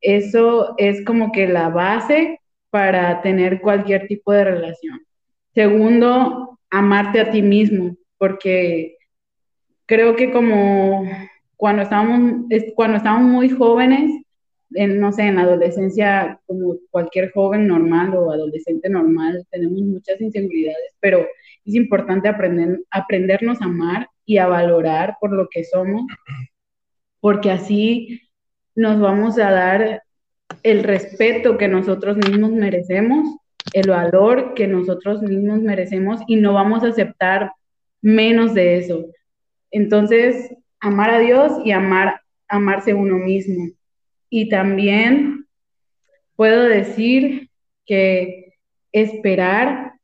[0.00, 5.00] Eso es como que la base para tener cualquier tipo de relación.
[5.54, 8.96] Segundo, amarte a ti mismo, porque
[9.86, 11.08] creo que como
[11.56, 12.44] cuando estábamos,
[12.76, 14.22] cuando estábamos muy jóvenes,
[14.70, 20.94] no sé, en la adolescencia, como cualquier joven normal o adolescente normal, tenemos muchas inseguridades,
[21.00, 21.26] pero
[21.64, 26.02] es importante aprender, aprendernos a amar y a valorar por lo que somos,
[27.20, 28.22] porque así
[28.74, 30.02] nos vamos a dar
[30.62, 33.36] el respeto que nosotros mismos merecemos,
[33.72, 37.52] el valor que nosotros mismos merecemos y no vamos a aceptar
[38.00, 39.06] menos de eso.
[39.70, 43.70] Entonces, amar a Dios y amar, amarse uno mismo.
[44.30, 45.46] Y también
[46.36, 47.50] puedo decir
[47.86, 48.54] que
[48.92, 49.94] esperar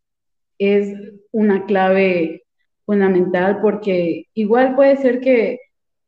[0.59, 0.93] es
[1.33, 2.45] una clave
[2.87, 5.59] fundamental porque igual puede ser que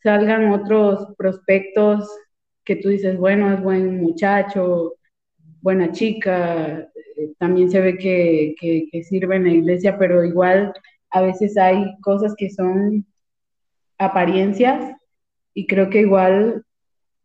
[0.02, 2.08] salgan otros prospectos
[2.64, 4.94] que tú dices, bueno, es buen muchacho,
[5.62, 10.72] buena chica, eh, también se ve que, que, sirve en la iglesia, pero igual
[11.10, 13.06] a veces hay cosas que son
[13.98, 14.94] apariencias
[15.54, 16.65] y creo que igual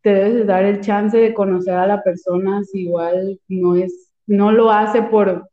[0.02, 4.52] te debes dar el chance de conocer a la persona si igual no es, no
[4.52, 5.48] lo hace por,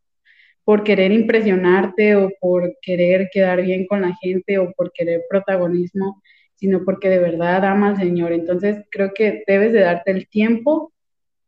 [0.63, 6.21] por querer impresionarte o por querer quedar bien con la gente o por querer protagonismo,
[6.55, 8.31] sino porque de verdad ama al Señor.
[8.31, 10.91] Entonces creo que debes de darte el tiempo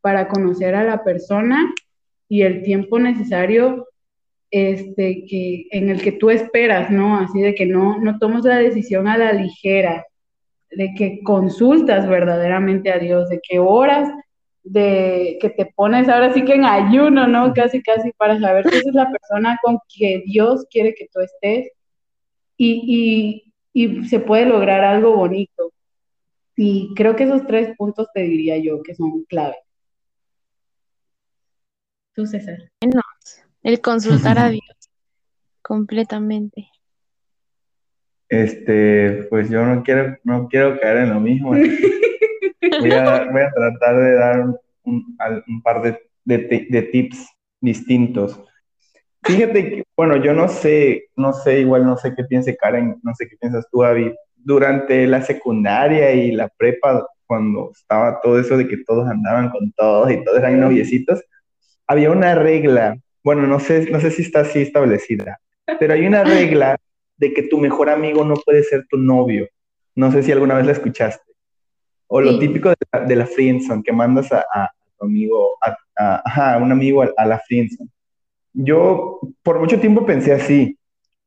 [0.02, 1.74] para conocer a la persona
[2.30, 3.88] y el tiempo necesario
[4.52, 7.18] este, que, en el que tú esperas, ¿no?
[7.18, 10.06] Así de que no, no tomes la decisión a la ligera,
[10.72, 14.09] de que consultas verdaderamente a Dios, de que oras,
[14.63, 17.53] de que te pones ahora sí que en ayuno, ¿no?
[17.53, 21.19] Casi, casi para saber si esa es la persona con que Dios quiere que tú
[21.19, 21.72] estés
[22.57, 23.47] y,
[24.07, 25.72] se puede lograr algo bonito.
[26.57, 29.55] Y creo que esos tres puntos te diría yo que son clave.
[32.13, 32.57] Tú, César.
[33.63, 34.63] el consultar a Dios
[35.61, 36.69] completamente.
[38.32, 41.51] Este, pues yo no quiero, no quiero caer en lo mismo.
[42.79, 44.39] Voy a, voy a tratar de dar
[44.84, 45.17] un,
[45.47, 47.27] un par de, de, de, tips
[47.59, 48.39] distintos.
[49.23, 53.13] Fíjate que, bueno, yo no sé, no sé, igual no sé qué piense Karen, no
[53.15, 54.11] sé qué piensas tú, David.
[54.36, 59.71] Durante la secundaria y la prepa, cuando estaba todo eso de que todos andaban con
[59.73, 61.21] todos y todos eran noviecitos,
[61.88, 65.39] había una regla, bueno, no sé, no sé si está así establecida,
[65.79, 66.77] pero hay una regla
[67.22, 69.47] de que tu mejor amigo no puede ser tu novio.
[69.93, 71.32] No sé si alguna vez la escuchaste.
[72.07, 76.72] O lo típico de la, de la friendzone, que mandas a, tu amigo, a, un
[76.72, 77.89] amigo a, la friendzone.
[78.53, 80.78] Yo por mucho tiempo pensé así,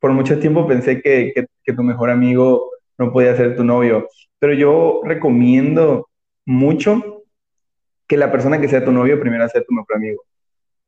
[0.00, 4.08] por mucho tiempo pensé que, que, tu mejor amigo no podía ser tu novio,
[4.40, 6.08] pero yo recomiendo
[6.44, 7.22] mucho
[8.08, 10.22] que la persona que sea tu novio primero sea tu mejor amigo.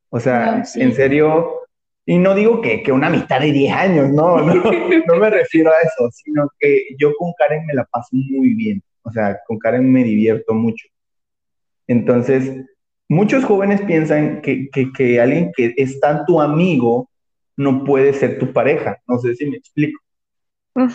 [0.09, 1.66] O sea, en serio,
[2.09, 5.71] y no digo que, que, una mitad de 10 años, no, no, no me refiero
[5.71, 8.81] a eso, sino que yo con Karen me la paso muy bien.
[9.03, 10.87] O sea, con Karen me divierto mucho.
[11.85, 12.65] Entonces,
[13.09, 17.09] muchos jóvenes piensan que, que, que alguien que es tan tu amigo
[17.57, 18.97] no puede ser tu pareja.
[19.05, 19.99] No sé si me explico.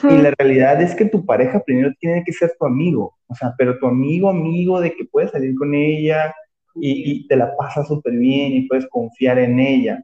[0.08, 3.18] Y la realidad es que tu pareja primero tiene que ser tu amigo.
[3.26, 6.34] O sea, pero tu amigo, amigo de que puedes salir con ella
[6.74, 10.02] y, y te la pasas súper bien y puedes confiar en ella.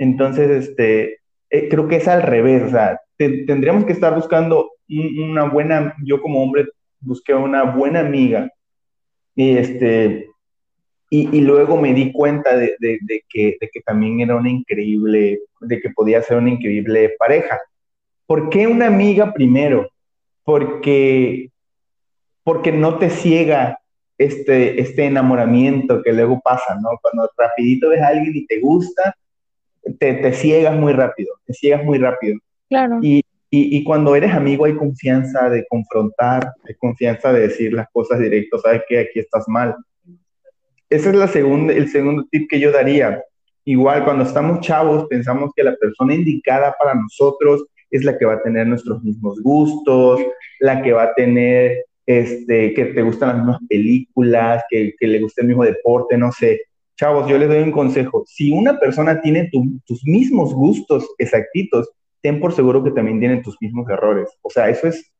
[0.00, 1.18] Entonces, este,
[1.50, 2.62] eh, creo que es al revés.
[2.62, 6.66] O sea, tendríamos que estar buscando una buena, yo como hombre
[7.00, 8.50] busqué una buena amiga
[9.36, 10.26] y este,
[11.10, 12.76] y, luego me di cuenta de,
[13.28, 17.60] que, también era una increíble, de que podía ser una increíble pareja.
[18.26, 19.90] ¿Por qué una amiga primero?
[20.44, 21.50] Porque,
[22.42, 23.80] porque no te ciega
[24.16, 26.90] este, este enamoramiento que luego pasa, ¿no?
[27.02, 29.14] Cuando rapidito ves a alguien y te gusta,
[29.98, 32.38] te, te ciegas muy rápido, te ciegas muy rápido.
[32.68, 32.98] Claro.
[33.02, 37.88] Y, y, y, cuando eres amigo hay confianza de confrontar, hay confianza de decir las
[37.92, 39.74] cosas directas, sabes que aquí estás mal
[40.90, 43.22] ese es la segunda, el segundo tip que yo daría.
[43.64, 48.34] Igual, cuando estamos chavos, pensamos que la persona indicada para nosotros es la que va
[48.34, 50.20] a tener nuestros mismos gustos,
[50.58, 55.20] la que va a tener, este, que te gustan las mismas películas, que, que le
[55.20, 56.62] guste el mismo deporte, no sé.
[57.00, 58.24] Chavos, yo les doy un consejo.
[58.26, 59.50] Si una persona tiene
[59.86, 61.90] tus mismos gustos exactitos,
[62.20, 64.28] ten por seguro que también tiene tus mismos errores.
[64.42, 65.10] O sea, eso es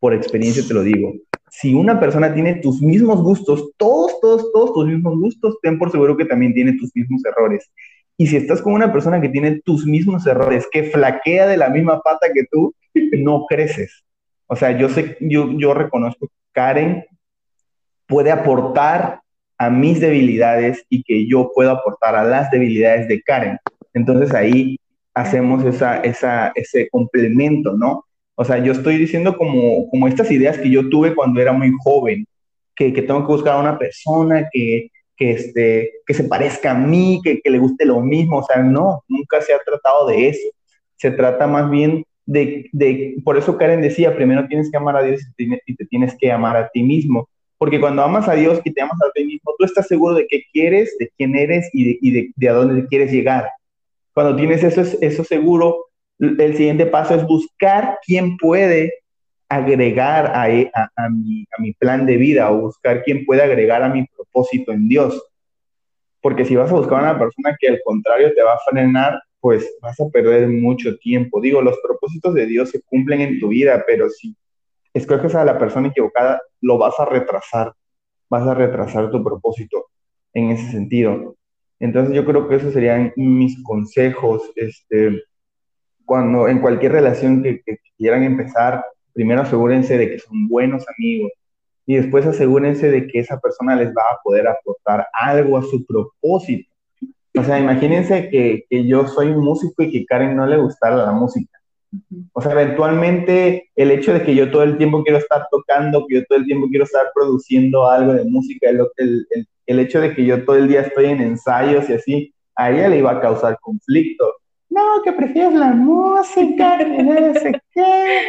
[0.00, 1.12] por experiencia, te lo digo
[1.50, 5.90] si una persona tiene tus mismos gustos, todos, todos, todos tus mismos gustos, ten por
[5.90, 7.70] seguro que también tiene tus mismos errores.
[8.16, 11.70] Y si estás con una persona que tiene tus mismos errores, que flaquea de la
[11.70, 12.74] misma pata que tú,
[13.18, 14.04] no creces.
[14.46, 17.04] O sea, yo sé, yo, yo reconozco que Karen
[18.06, 19.20] puede aportar
[19.58, 23.58] a mis debilidades y que yo puedo aportar a las debilidades de Karen.
[23.92, 24.78] Entonces ahí
[25.14, 28.04] hacemos esa, esa, ese complemento, ¿no?
[28.36, 31.72] O sea, yo estoy diciendo como, como estas ideas que yo tuve cuando era muy
[31.82, 32.24] joven,
[32.76, 36.74] que, que tengo que buscar a una persona que, que, este, que se parezca a
[36.74, 38.38] mí, que, que le guste lo mismo.
[38.38, 40.48] O sea, no, nunca se ha tratado de eso.
[40.96, 45.02] Se trata más bien de, de, por eso Karen decía, primero tienes que amar a
[45.02, 47.28] Dios y te, y te, tienes que amar a ti mismo.
[47.58, 50.26] Porque cuando amas a Dios y te amas a ti mismo, tú estás seguro de
[50.28, 53.50] qué quieres, de quién eres y de, a dónde quieres llegar.
[54.14, 55.86] Cuando tienes eso, eso seguro,
[56.18, 58.92] el siguiente paso es buscar quién puede
[59.48, 63.88] agregar e, a, mi, a, mi, plan de vida o buscar quién puede agregar a
[63.88, 65.20] mi propósito en Dios.
[66.20, 69.20] Porque si vas a buscar a una persona que al contrario te va a frenar,
[69.40, 71.40] pues vas a perder mucho tiempo.
[71.40, 74.34] Digo, los propósitos de Dios se cumplen en tu vida, pero si
[74.94, 77.72] escoges a la persona equivocada, lo vas a retrasar.
[78.30, 79.86] Vas a retrasar tu propósito
[80.34, 81.36] en ese sentido.
[81.80, 84.50] Entonces yo creo que esos serían mis consejos.
[84.56, 85.22] Este,
[86.04, 87.62] cuando en cualquier relación que,
[87.96, 91.32] quieran empezar, primero asegúrense de que son buenos amigos
[91.86, 95.84] y después asegúrense de que esa persona les va a poder aportar algo a su
[95.86, 96.70] propósito.
[97.36, 101.12] O sea, imagínense que, que yo soy músico y que Karen no le gustara la
[101.12, 101.58] música.
[102.32, 106.16] O sea, eventualmente el hecho de que yo todo el tiempo quiero estar tocando, que
[106.16, 109.26] yo todo el tiempo quiero estar produciendo algo de música, el, el,
[109.66, 112.88] el hecho de que yo todo el día estoy en ensayos y así, a ella
[112.88, 114.34] le iba a causar conflicto
[114.70, 118.22] no, que prefieres la música, que no sé qué,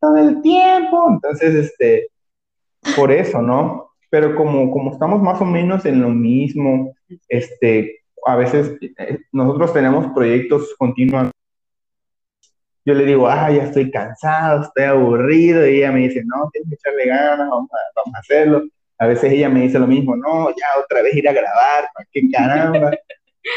[0.00, 1.08] todo el tiempo.
[1.10, 2.08] Entonces, este,
[2.94, 3.90] por eso, ¿no?
[4.10, 6.94] Pero como, como estamos más o menos en lo mismo,
[7.28, 11.30] este, a veces eh, nosotros tenemos proyectos continuos.
[12.86, 16.70] Yo le digo, ah, ya estoy cansado, estoy aburrido, y ella me dice, no, tienes
[16.70, 18.62] que echarle ganas, vamos a, vamos a hacerlo.
[18.98, 22.30] A veces ella me dice lo mismo, no, ya otra vez ir a grabar, qué
[22.30, 22.92] caramba?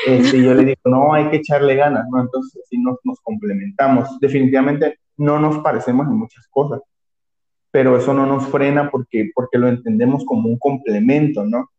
[0.06, 2.22] Este, yo le digo, no, hay que echarle ganas, ¿no?
[2.22, 4.20] Entonces, así nos, nos complementamos.
[4.20, 6.82] Definitivamente no nos parecemos en muchas cosas,
[7.72, 11.72] pero eso no nos frena porque, porque lo entendemos como un complemento, ¿no?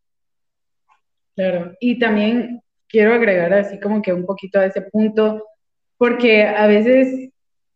[1.36, 5.46] Claro, y también quiero agregar así como que un poquito a ese punto,
[5.96, 7.29] porque a veces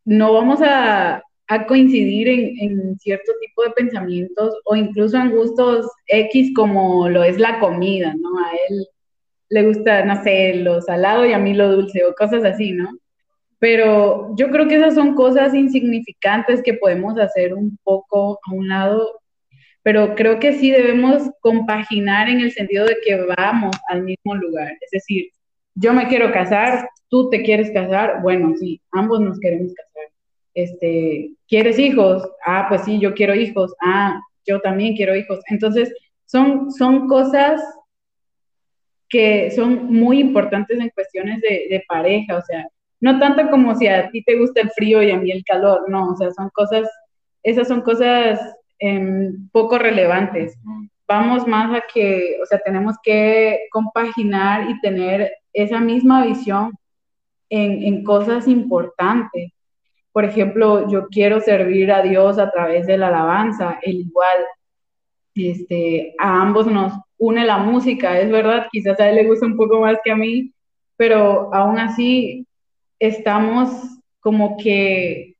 [0.04, 1.22] no vamos a,
[1.68, 7.38] coincidir en, en, cierto tipo de pensamientos o incluso en gustos X como lo es
[7.38, 8.38] la comida, ¿no?
[8.38, 8.88] A él
[9.50, 12.88] le gusta, no sé, lo salado y a mí lo dulce o cosas así, ¿no?
[13.58, 18.68] Pero yo creo que esas son cosas insignificantes que podemos hacer un poco a un
[18.68, 19.20] lado,
[19.82, 24.72] pero creo que sí debemos compaginar en el sentido de que vamos al mismo lugar.
[24.80, 25.30] Es decir,
[25.74, 30.10] yo me quiero casar, tú te quieres casar, bueno, sí, ambos nos queremos casar.
[30.54, 32.28] este, ¿quieres hijos?
[32.46, 33.74] Ah, pues sí, yo quiero hijos.
[33.80, 35.40] Ah, yo también quiero hijos.
[35.48, 35.92] Entonces,
[36.26, 37.60] son, son cosas
[39.08, 42.66] que son muy importantes en cuestiones de, pareja, o sea,
[43.00, 45.88] no tanto como si a ti te gusta el frío y a mí el calor,
[45.88, 46.88] no, o sea, son cosas,
[47.42, 48.40] esas son cosas
[48.78, 50.56] em, poco relevantes.
[51.06, 56.72] Vamos más a que, o sea, tenemos que compaginar y tener esa misma visión
[57.48, 59.52] en, cosas importantes.
[60.12, 64.38] Por ejemplo, yo quiero servir a Dios a través de la alabanza, el igual,
[65.34, 69.56] este, a ambos nos une la música, es verdad, quizás a él le gusta un
[69.56, 70.52] poco más que a mí,
[70.96, 72.46] pero aún así
[72.98, 73.70] estamos
[74.20, 75.36] como que,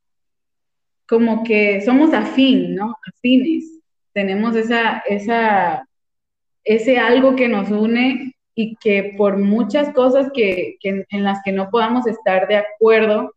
[1.07, 2.95] como que somos afín, ¿no?
[3.07, 3.81] Afines,
[4.13, 5.87] tenemos esa, esa,
[6.63, 11.69] ese algo que nos une y que por muchas cosas que, en las que no
[11.69, 13.33] podamos estar de acuerdo,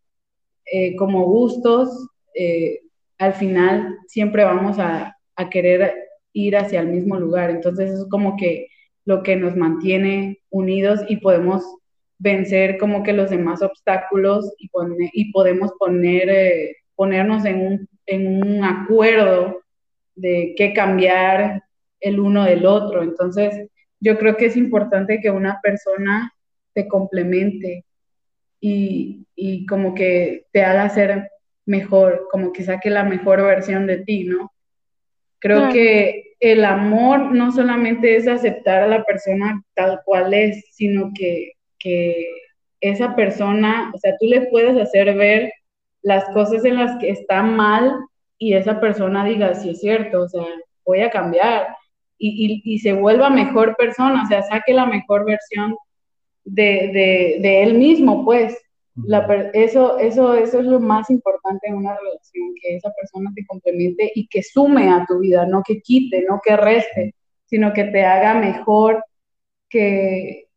[0.73, 2.81] eh, como gustos, eh,
[3.19, 5.93] al final siempre vamos a, a querer
[6.33, 7.51] ir hacia el mismo lugar.
[7.51, 8.69] Entonces es como que
[9.05, 11.64] lo que nos mantiene unidos y podemos
[12.19, 18.64] vencer como que los demás obstáculos y, podemos poner, eh, ponernos en un, en un
[18.64, 19.62] acuerdo
[20.14, 21.62] de qué cambiar
[22.01, 23.03] el uno del otro.
[23.03, 23.69] Entonces,
[24.01, 26.32] yo creo que es importante que una persona
[26.72, 27.84] te complemente
[28.61, 31.30] y, y como que te haga ser
[31.66, 34.53] mejor, como que saque la mejor versión de ti, ¿no?
[35.38, 41.12] Creo que el amor no solamente es aceptar a la persona tal cual es, sino
[41.14, 42.26] que, que
[42.80, 45.53] esa persona, o sea, tú le puedes hacer ver
[46.03, 47.92] las cosas en las que está mal
[48.38, 50.44] y esa persona diga, sí es cierto, o sea,
[50.84, 51.68] voy a cambiar
[52.19, 55.77] y, y, y se vuelva mejor persona, o sea, saque la mejor versión
[56.45, 58.57] de, de, de él mismo, pues
[59.53, 64.11] eso, eso, eso es lo más importante en una relación, que esa persona te complemente
[64.14, 67.14] y que sume a tu vida, no que quite, no que reste,
[67.47, 69.03] sino que te haga mejor,
[69.69, 70.49] que,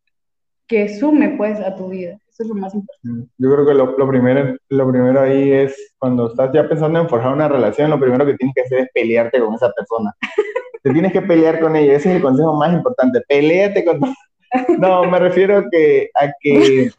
[0.68, 2.18] que sume pues a tu vida.
[2.30, 3.30] Eso es lo más importante.
[3.38, 7.09] Yo creo que lo, lo, primero, lo primero ahí es cuando estás ya pensando en
[7.09, 10.16] forjar una relación, lo primero que tienes que hacer es pelearte con esa persona.
[10.82, 13.99] te tienes que pelear con ella, ese es el consejo más importante, peleate con...
[14.79, 16.91] No, me refiero a que, a que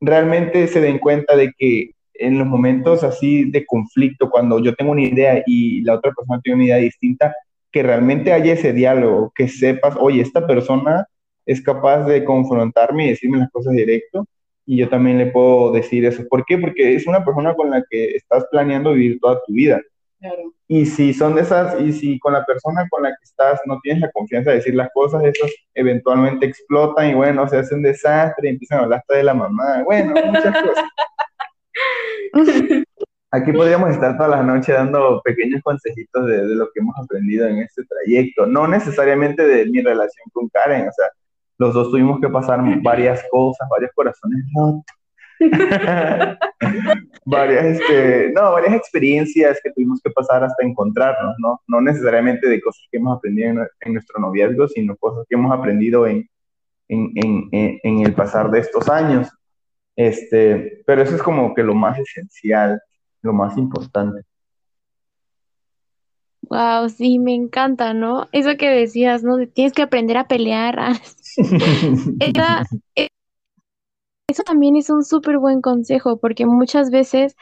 [0.00, 4.92] realmente se den cuenta de que en los momentos así de conflicto, cuando yo tengo
[4.92, 7.34] una idea y la otra persona tiene una idea distinta,
[7.72, 11.06] que realmente haya ese diálogo, que sepas, oye, esta persona
[11.46, 14.26] es capaz de confrontarme y decirme las cosas directo,
[14.66, 16.22] y yo también le puedo decir eso.
[16.28, 16.58] ¿Por qué?
[16.58, 19.80] Porque es una persona con la que estás planeando vivir toda tu vida.
[20.68, 23.78] Y si son de esas, y si con la persona con la que estás no
[23.82, 27.82] tienes la confianza de decir las cosas, esas eventualmente explotan y bueno, se hace un
[27.82, 30.84] desastre y empiezan a hablar hasta de la mamá, bueno, muchas cosas.
[33.34, 37.48] Aquí podríamos estar toda la noche dando pequeños consejitos de, de, lo que hemos aprendido
[37.48, 41.06] en este trayecto, no necesariamente de mi relación con Karen, o sea,
[41.58, 44.44] los dos tuvimos que pasar varias cosas, varios corazones.
[44.54, 44.84] Rotos,
[47.24, 51.60] varias, este, no, varias experiencias que tuvimos que pasar hasta encontrarnos, ¿no?
[51.66, 56.06] No necesariamente de cosas que hemos aprendido en, nuestro noviazgo, sino cosas que hemos aprendido
[56.06, 56.28] en,
[56.88, 57.48] en, en,
[57.82, 59.28] en, el pasar de estos años.
[59.96, 62.80] Este, pero eso es como que lo más esencial,
[63.22, 64.22] lo más importante.
[66.42, 68.28] Wow, sí, me encanta, ¿no?
[68.32, 69.38] Eso que decías, ¿no?
[69.46, 70.76] Tienes que aprender a pelear.
[72.20, 72.64] Esa,
[74.28, 77.36] eso también es un súper buen consejo, porque muchas veces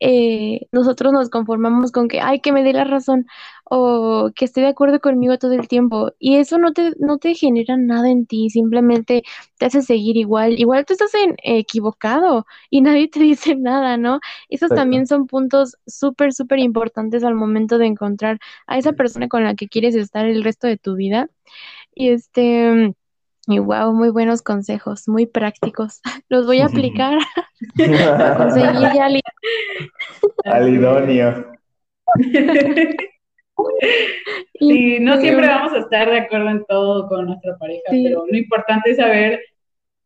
[0.00, 3.26] eh, nosotros nos conformamos con que, ay, que me dé la razón
[3.64, 6.12] o que esté de acuerdo conmigo todo el tiempo.
[6.18, 9.22] Y eso no te, no te genera nada en ti, simplemente
[9.58, 10.58] te hace seguir igual.
[10.60, 14.20] Igual tú estás en, equivocado y nadie te dice nada, ¿no?
[14.48, 19.44] Esos también son puntos súper, súper importantes al momento de encontrar a esa persona con
[19.44, 21.28] la que quieres estar el resto de tu vida.
[21.94, 22.94] Y este
[23.46, 26.00] y wow, muy buenos consejos, muy prácticos.
[26.28, 27.18] Los voy a aplicar
[27.76, 29.06] para conseguir ya
[30.44, 31.52] al idóneo.
[34.58, 38.36] Sí, no siempre vamos a estar de acuerdo en todo con nuestra pareja, pero lo
[38.36, 39.40] importante es saber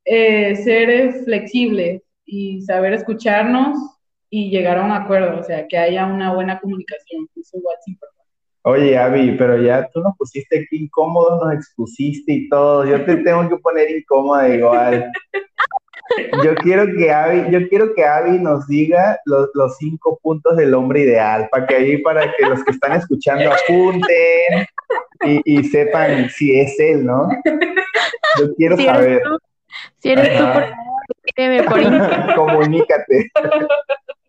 [0.05, 3.77] eh, ser flexibles y saber escucharnos
[4.31, 7.89] y llegar a un acuerdo, o sea, que haya una buena comunicación, eso igual es
[7.89, 8.20] importante.
[8.63, 12.85] Oye, Avi, pero ya tú nos pusiste aquí incómodos, nos expusiste y todo.
[12.85, 15.11] Yo te tengo que poner incómoda igual.
[16.45, 20.75] Yo quiero que Avi, yo quiero que Abby nos diga los, los, cinco puntos del
[20.75, 24.67] hombre ideal, para que ahí, para que los que están escuchando apunten
[25.25, 27.29] y, y sepan si es él, ¿no?
[28.41, 29.23] Yo quiero saber.
[29.99, 30.91] si eres tú, por favor,
[31.67, 33.31] por Comunícate.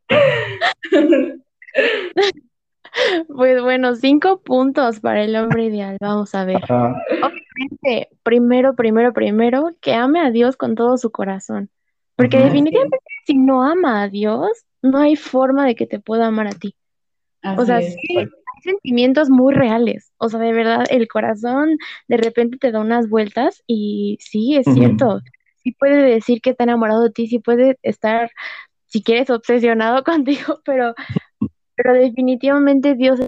[3.28, 5.98] Pues bueno, cinco puntos para el hombre ideal.
[6.00, 6.62] Vamos a ver.
[6.70, 11.70] Obviamente, primero, primero, primero, que ame a Dios con todo su corazón.
[12.16, 16.48] Porque definitivamente si no ama a Dios, no hay forma de que te pueda amar
[16.48, 16.76] a ti.
[17.58, 18.28] o sea, sí, hay
[18.64, 20.12] sentimientos muy reales.
[20.18, 21.78] O sea, de verdad, el corazón
[22.08, 25.22] de repente te da unas vueltas y sí, es cierto.
[25.64, 28.32] Sí puede decir que está enamorado de ti, sí puede estar,
[28.86, 30.94] si quieres, obsesionado contigo, pero
[31.76, 33.19] pero definitivamente Dios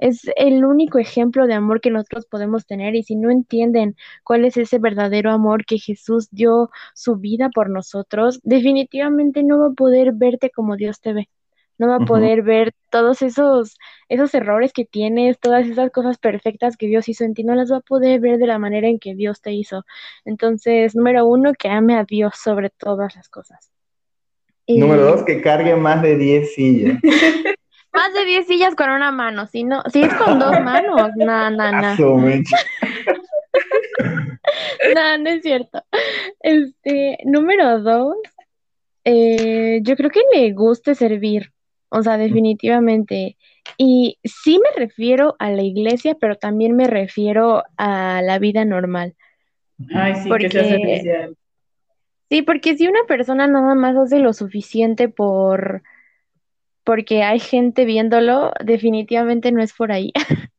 [0.00, 4.46] es el único ejemplo de amor que nosotros podemos tener y si no entienden cuál
[4.46, 9.72] es ese verdadero amor que Jesús dio su vida por nosotros, definitivamente no va a
[9.72, 11.28] poder verte como Dios te ve.
[11.76, 13.78] No va a poder ver todos esos
[14.10, 17.72] esos errores que tienes, todas esas cosas perfectas que Dios hizo en ti, no las
[17.72, 19.84] va a poder ver de la manera en que Dios te hizo.
[20.26, 23.70] Entonces, número uno, que ame a Dios sobre todas las cosas.
[24.68, 26.98] Número dos, que cargue más de 10 sillas.
[27.92, 31.50] Más de 10 sillas con una mano, si no, si es con dos manos, no,
[31.50, 31.96] no, no.
[34.94, 35.82] no, no es cierto.
[36.40, 38.16] Este, número dos,
[39.04, 41.52] eh, yo creo que le guste servir,
[41.88, 43.36] o sea, definitivamente.
[43.76, 49.14] Y sí me refiero a la iglesia, pero también me refiero a la vida normal.
[49.94, 51.34] Ay, sí, que se hace
[52.28, 55.82] Sí, porque si una persona nada más hace lo suficiente por
[56.90, 60.12] porque hay gente viéndolo, definitivamente no es por ahí.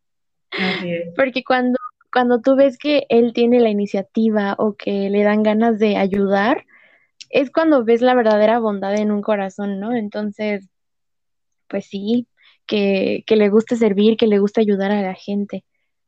[1.17, 1.77] Porque cuando,
[2.09, 6.65] cuando tú ves que él tiene la iniciativa o que le dan ganas de ayudar,
[7.31, 9.93] es cuando ves la verdadera bondad en un corazón, ¿no?
[9.93, 10.69] Entonces,
[11.67, 12.27] pues sí,
[12.65, 15.65] que, que le guste servir, que le guste ayudar a la gente.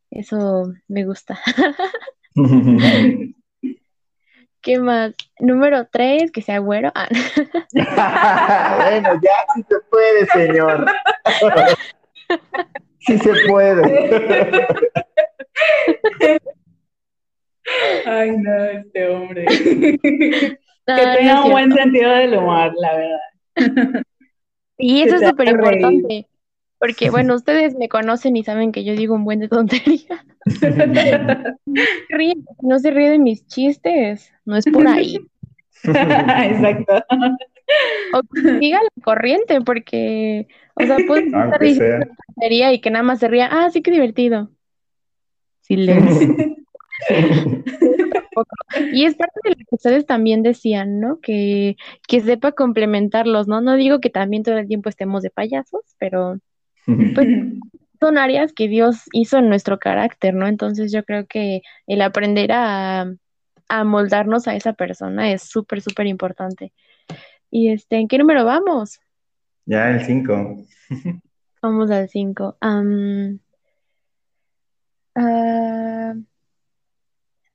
[0.09, 1.37] Eso me gusta.
[4.63, 5.13] ¿Qué más?
[5.39, 6.89] Número tres, que sea güero.
[6.95, 7.09] Ah,
[8.79, 10.85] bueno, ya sí se puede, señor.
[12.99, 14.67] sí se puede.
[18.05, 19.45] Ay, no, este hombre.
[19.45, 24.03] que tenga un buen sentido del humor, la verdad.
[24.77, 26.29] Y eso es súper importante.
[26.79, 29.49] Porque, bueno, ustedes me conocen y saben que yo digo un buen de
[32.61, 35.19] no se ríe de mis chistes, no es por ahí.
[35.83, 37.03] Exacto.
[38.13, 42.07] O que siga la corriente, porque, o sea, puede estar diciendo
[42.49, 44.49] y que nada más se ría, ah, sí que divertido.
[45.61, 46.35] Silencio.
[48.91, 51.19] y es parte de lo que ustedes también decían, ¿no?
[51.21, 51.77] Que,
[52.07, 53.61] que sepa complementarlos, ¿no?
[53.61, 56.39] No digo que también todo el tiempo estemos de payasos, pero
[56.85, 57.27] pues
[58.03, 60.47] son áreas que Dios hizo en nuestro carácter, ¿no?
[60.47, 63.07] Entonces yo creo que el aprender a,
[63.69, 66.73] a moldarnos a esa persona es súper, súper importante.
[67.49, 68.99] Y este, ¿en qué número vamos?
[69.65, 70.65] Ya, el 5.
[71.61, 72.57] vamos al 5.
[75.15, 76.13] Ah,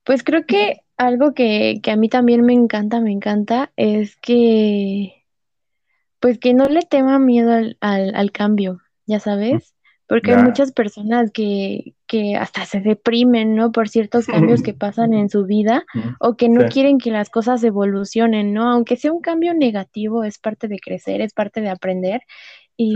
[0.04, 5.24] pues creo que algo que, que, a mí también me encanta, me encanta, es que,
[6.20, 9.74] pues que no le tema miedo al, al, al cambio, ya sabes,
[10.08, 13.72] porque hay muchas personas que, que hasta se deprimen, ¿no?
[13.72, 15.84] Por ciertos cambios que pasan en su vida
[16.18, 18.70] o que no quieren que las cosas evolucionen, ¿no?
[18.70, 22.22] Aunque sea un cambio negativo, es parte de crecer, es parte de aprender
[22.76, 22.94] y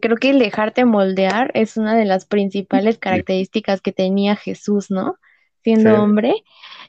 [0.00, 5.16] creo que el dejarte moldear es una de las principales características que tenía Jesús, ¿no?
[5.62, 6.34] Siendo hombre.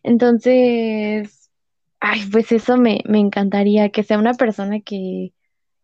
[0.01, 1.51] Entonces,
[1.99, 5.33] ay, pues eso me, me encantaría, que sea una persona que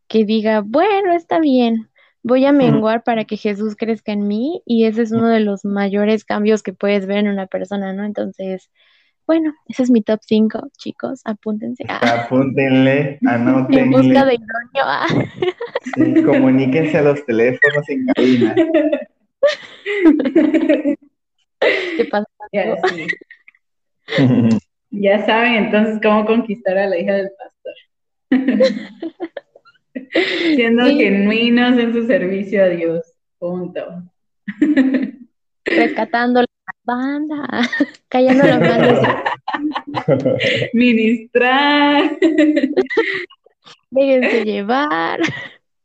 [0.07, 1.89] que diga, bueno, está bien,
[2.23, 5.65] voy a menguar para que Jesús crezca en mí y ese es uno de los
[5.65, 8.05] mayores cambios que puedes ver en una persona, ¿no?
[8.05, 8.71] Entonces,
[9.27, 11.83] bueno, ese es mi top 5, chicos, apúntense.
[11.87, 11.99] Ah.
[12.25, 13.81] Apúntenle, anótenle.
[13.81, 14.85] En busca de idóneo.
[14.85, 15.05] Ah.
[15.95, 18.55] Sí, comuníquense a los teléfonos en cabina.
[21.97, 22.25] ¿Qué pasa?
[22.51, 22.75] Ya,
[24.91, 27.73] ya saben entonces cómo conquistar a la hija del pastor.
[30.55, 33.13] Siendo genuinos en su servicio a Dios.
[33.37, 34.03] Punto.
[35.65, 36.47] Rescatando la
[36.83, 37.47] banda,
[38.09, 38.99] callando los males.
[40.73, 42.17] Ministrar.
[43.91, 45.19] Déjense llevar.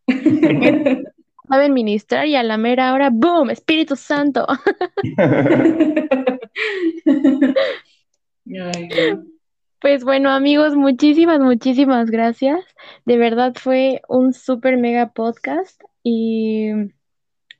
[1.48, 3.48] Saben ministrar y a la mera hora, ¡boom!
[3.50, 4.46] Espíritu Santo.
[9.80, 12.64] Pues bueno, amigos, muchísimas, muchísimas gracias.
[13.04, 16.70] De verdad fue un súper mega podcast y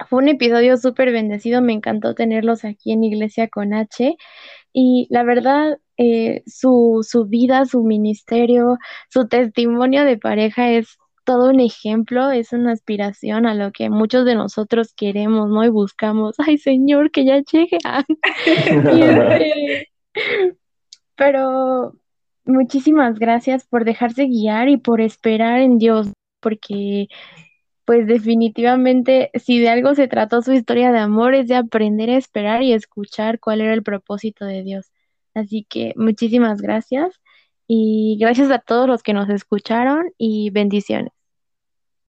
[0.09, 1.63] fue un episodio súper bendecido.
[1.63, 4.17] Me encantó tenerlos aquí en Iglesia con H.
[4.73, 8.79] Y la verdad, eh, su, su vida, su ministerio,
[9.11, 14.25] su testimonio de pareja es todo un ejemplo, es una aspiración a lo que muchos
[14.25, 15.65] de nosotros queremos, ¿no?
[15.65, 17.79] Y buscamos, ay Señor, que ya llegue.
[18.47, 19.89] Este,
[21.17, 21.93] pero
[22.49, 26.09] muchísimas gracias por dejarse guiar y por esperar en Dios,
[26.41, 27.09] porque
[27.85, 32.19] pues definitivamente si de algo se trató su historia de amor es de aprender a
[32.19, 34.91] esperar y escuchar cuál era el propósito de Dios.
[35.35, 37.21] Así que muchísimas gracias
[37.67, 41.18] y gracias a todos los que nos escucharon y bendiciones.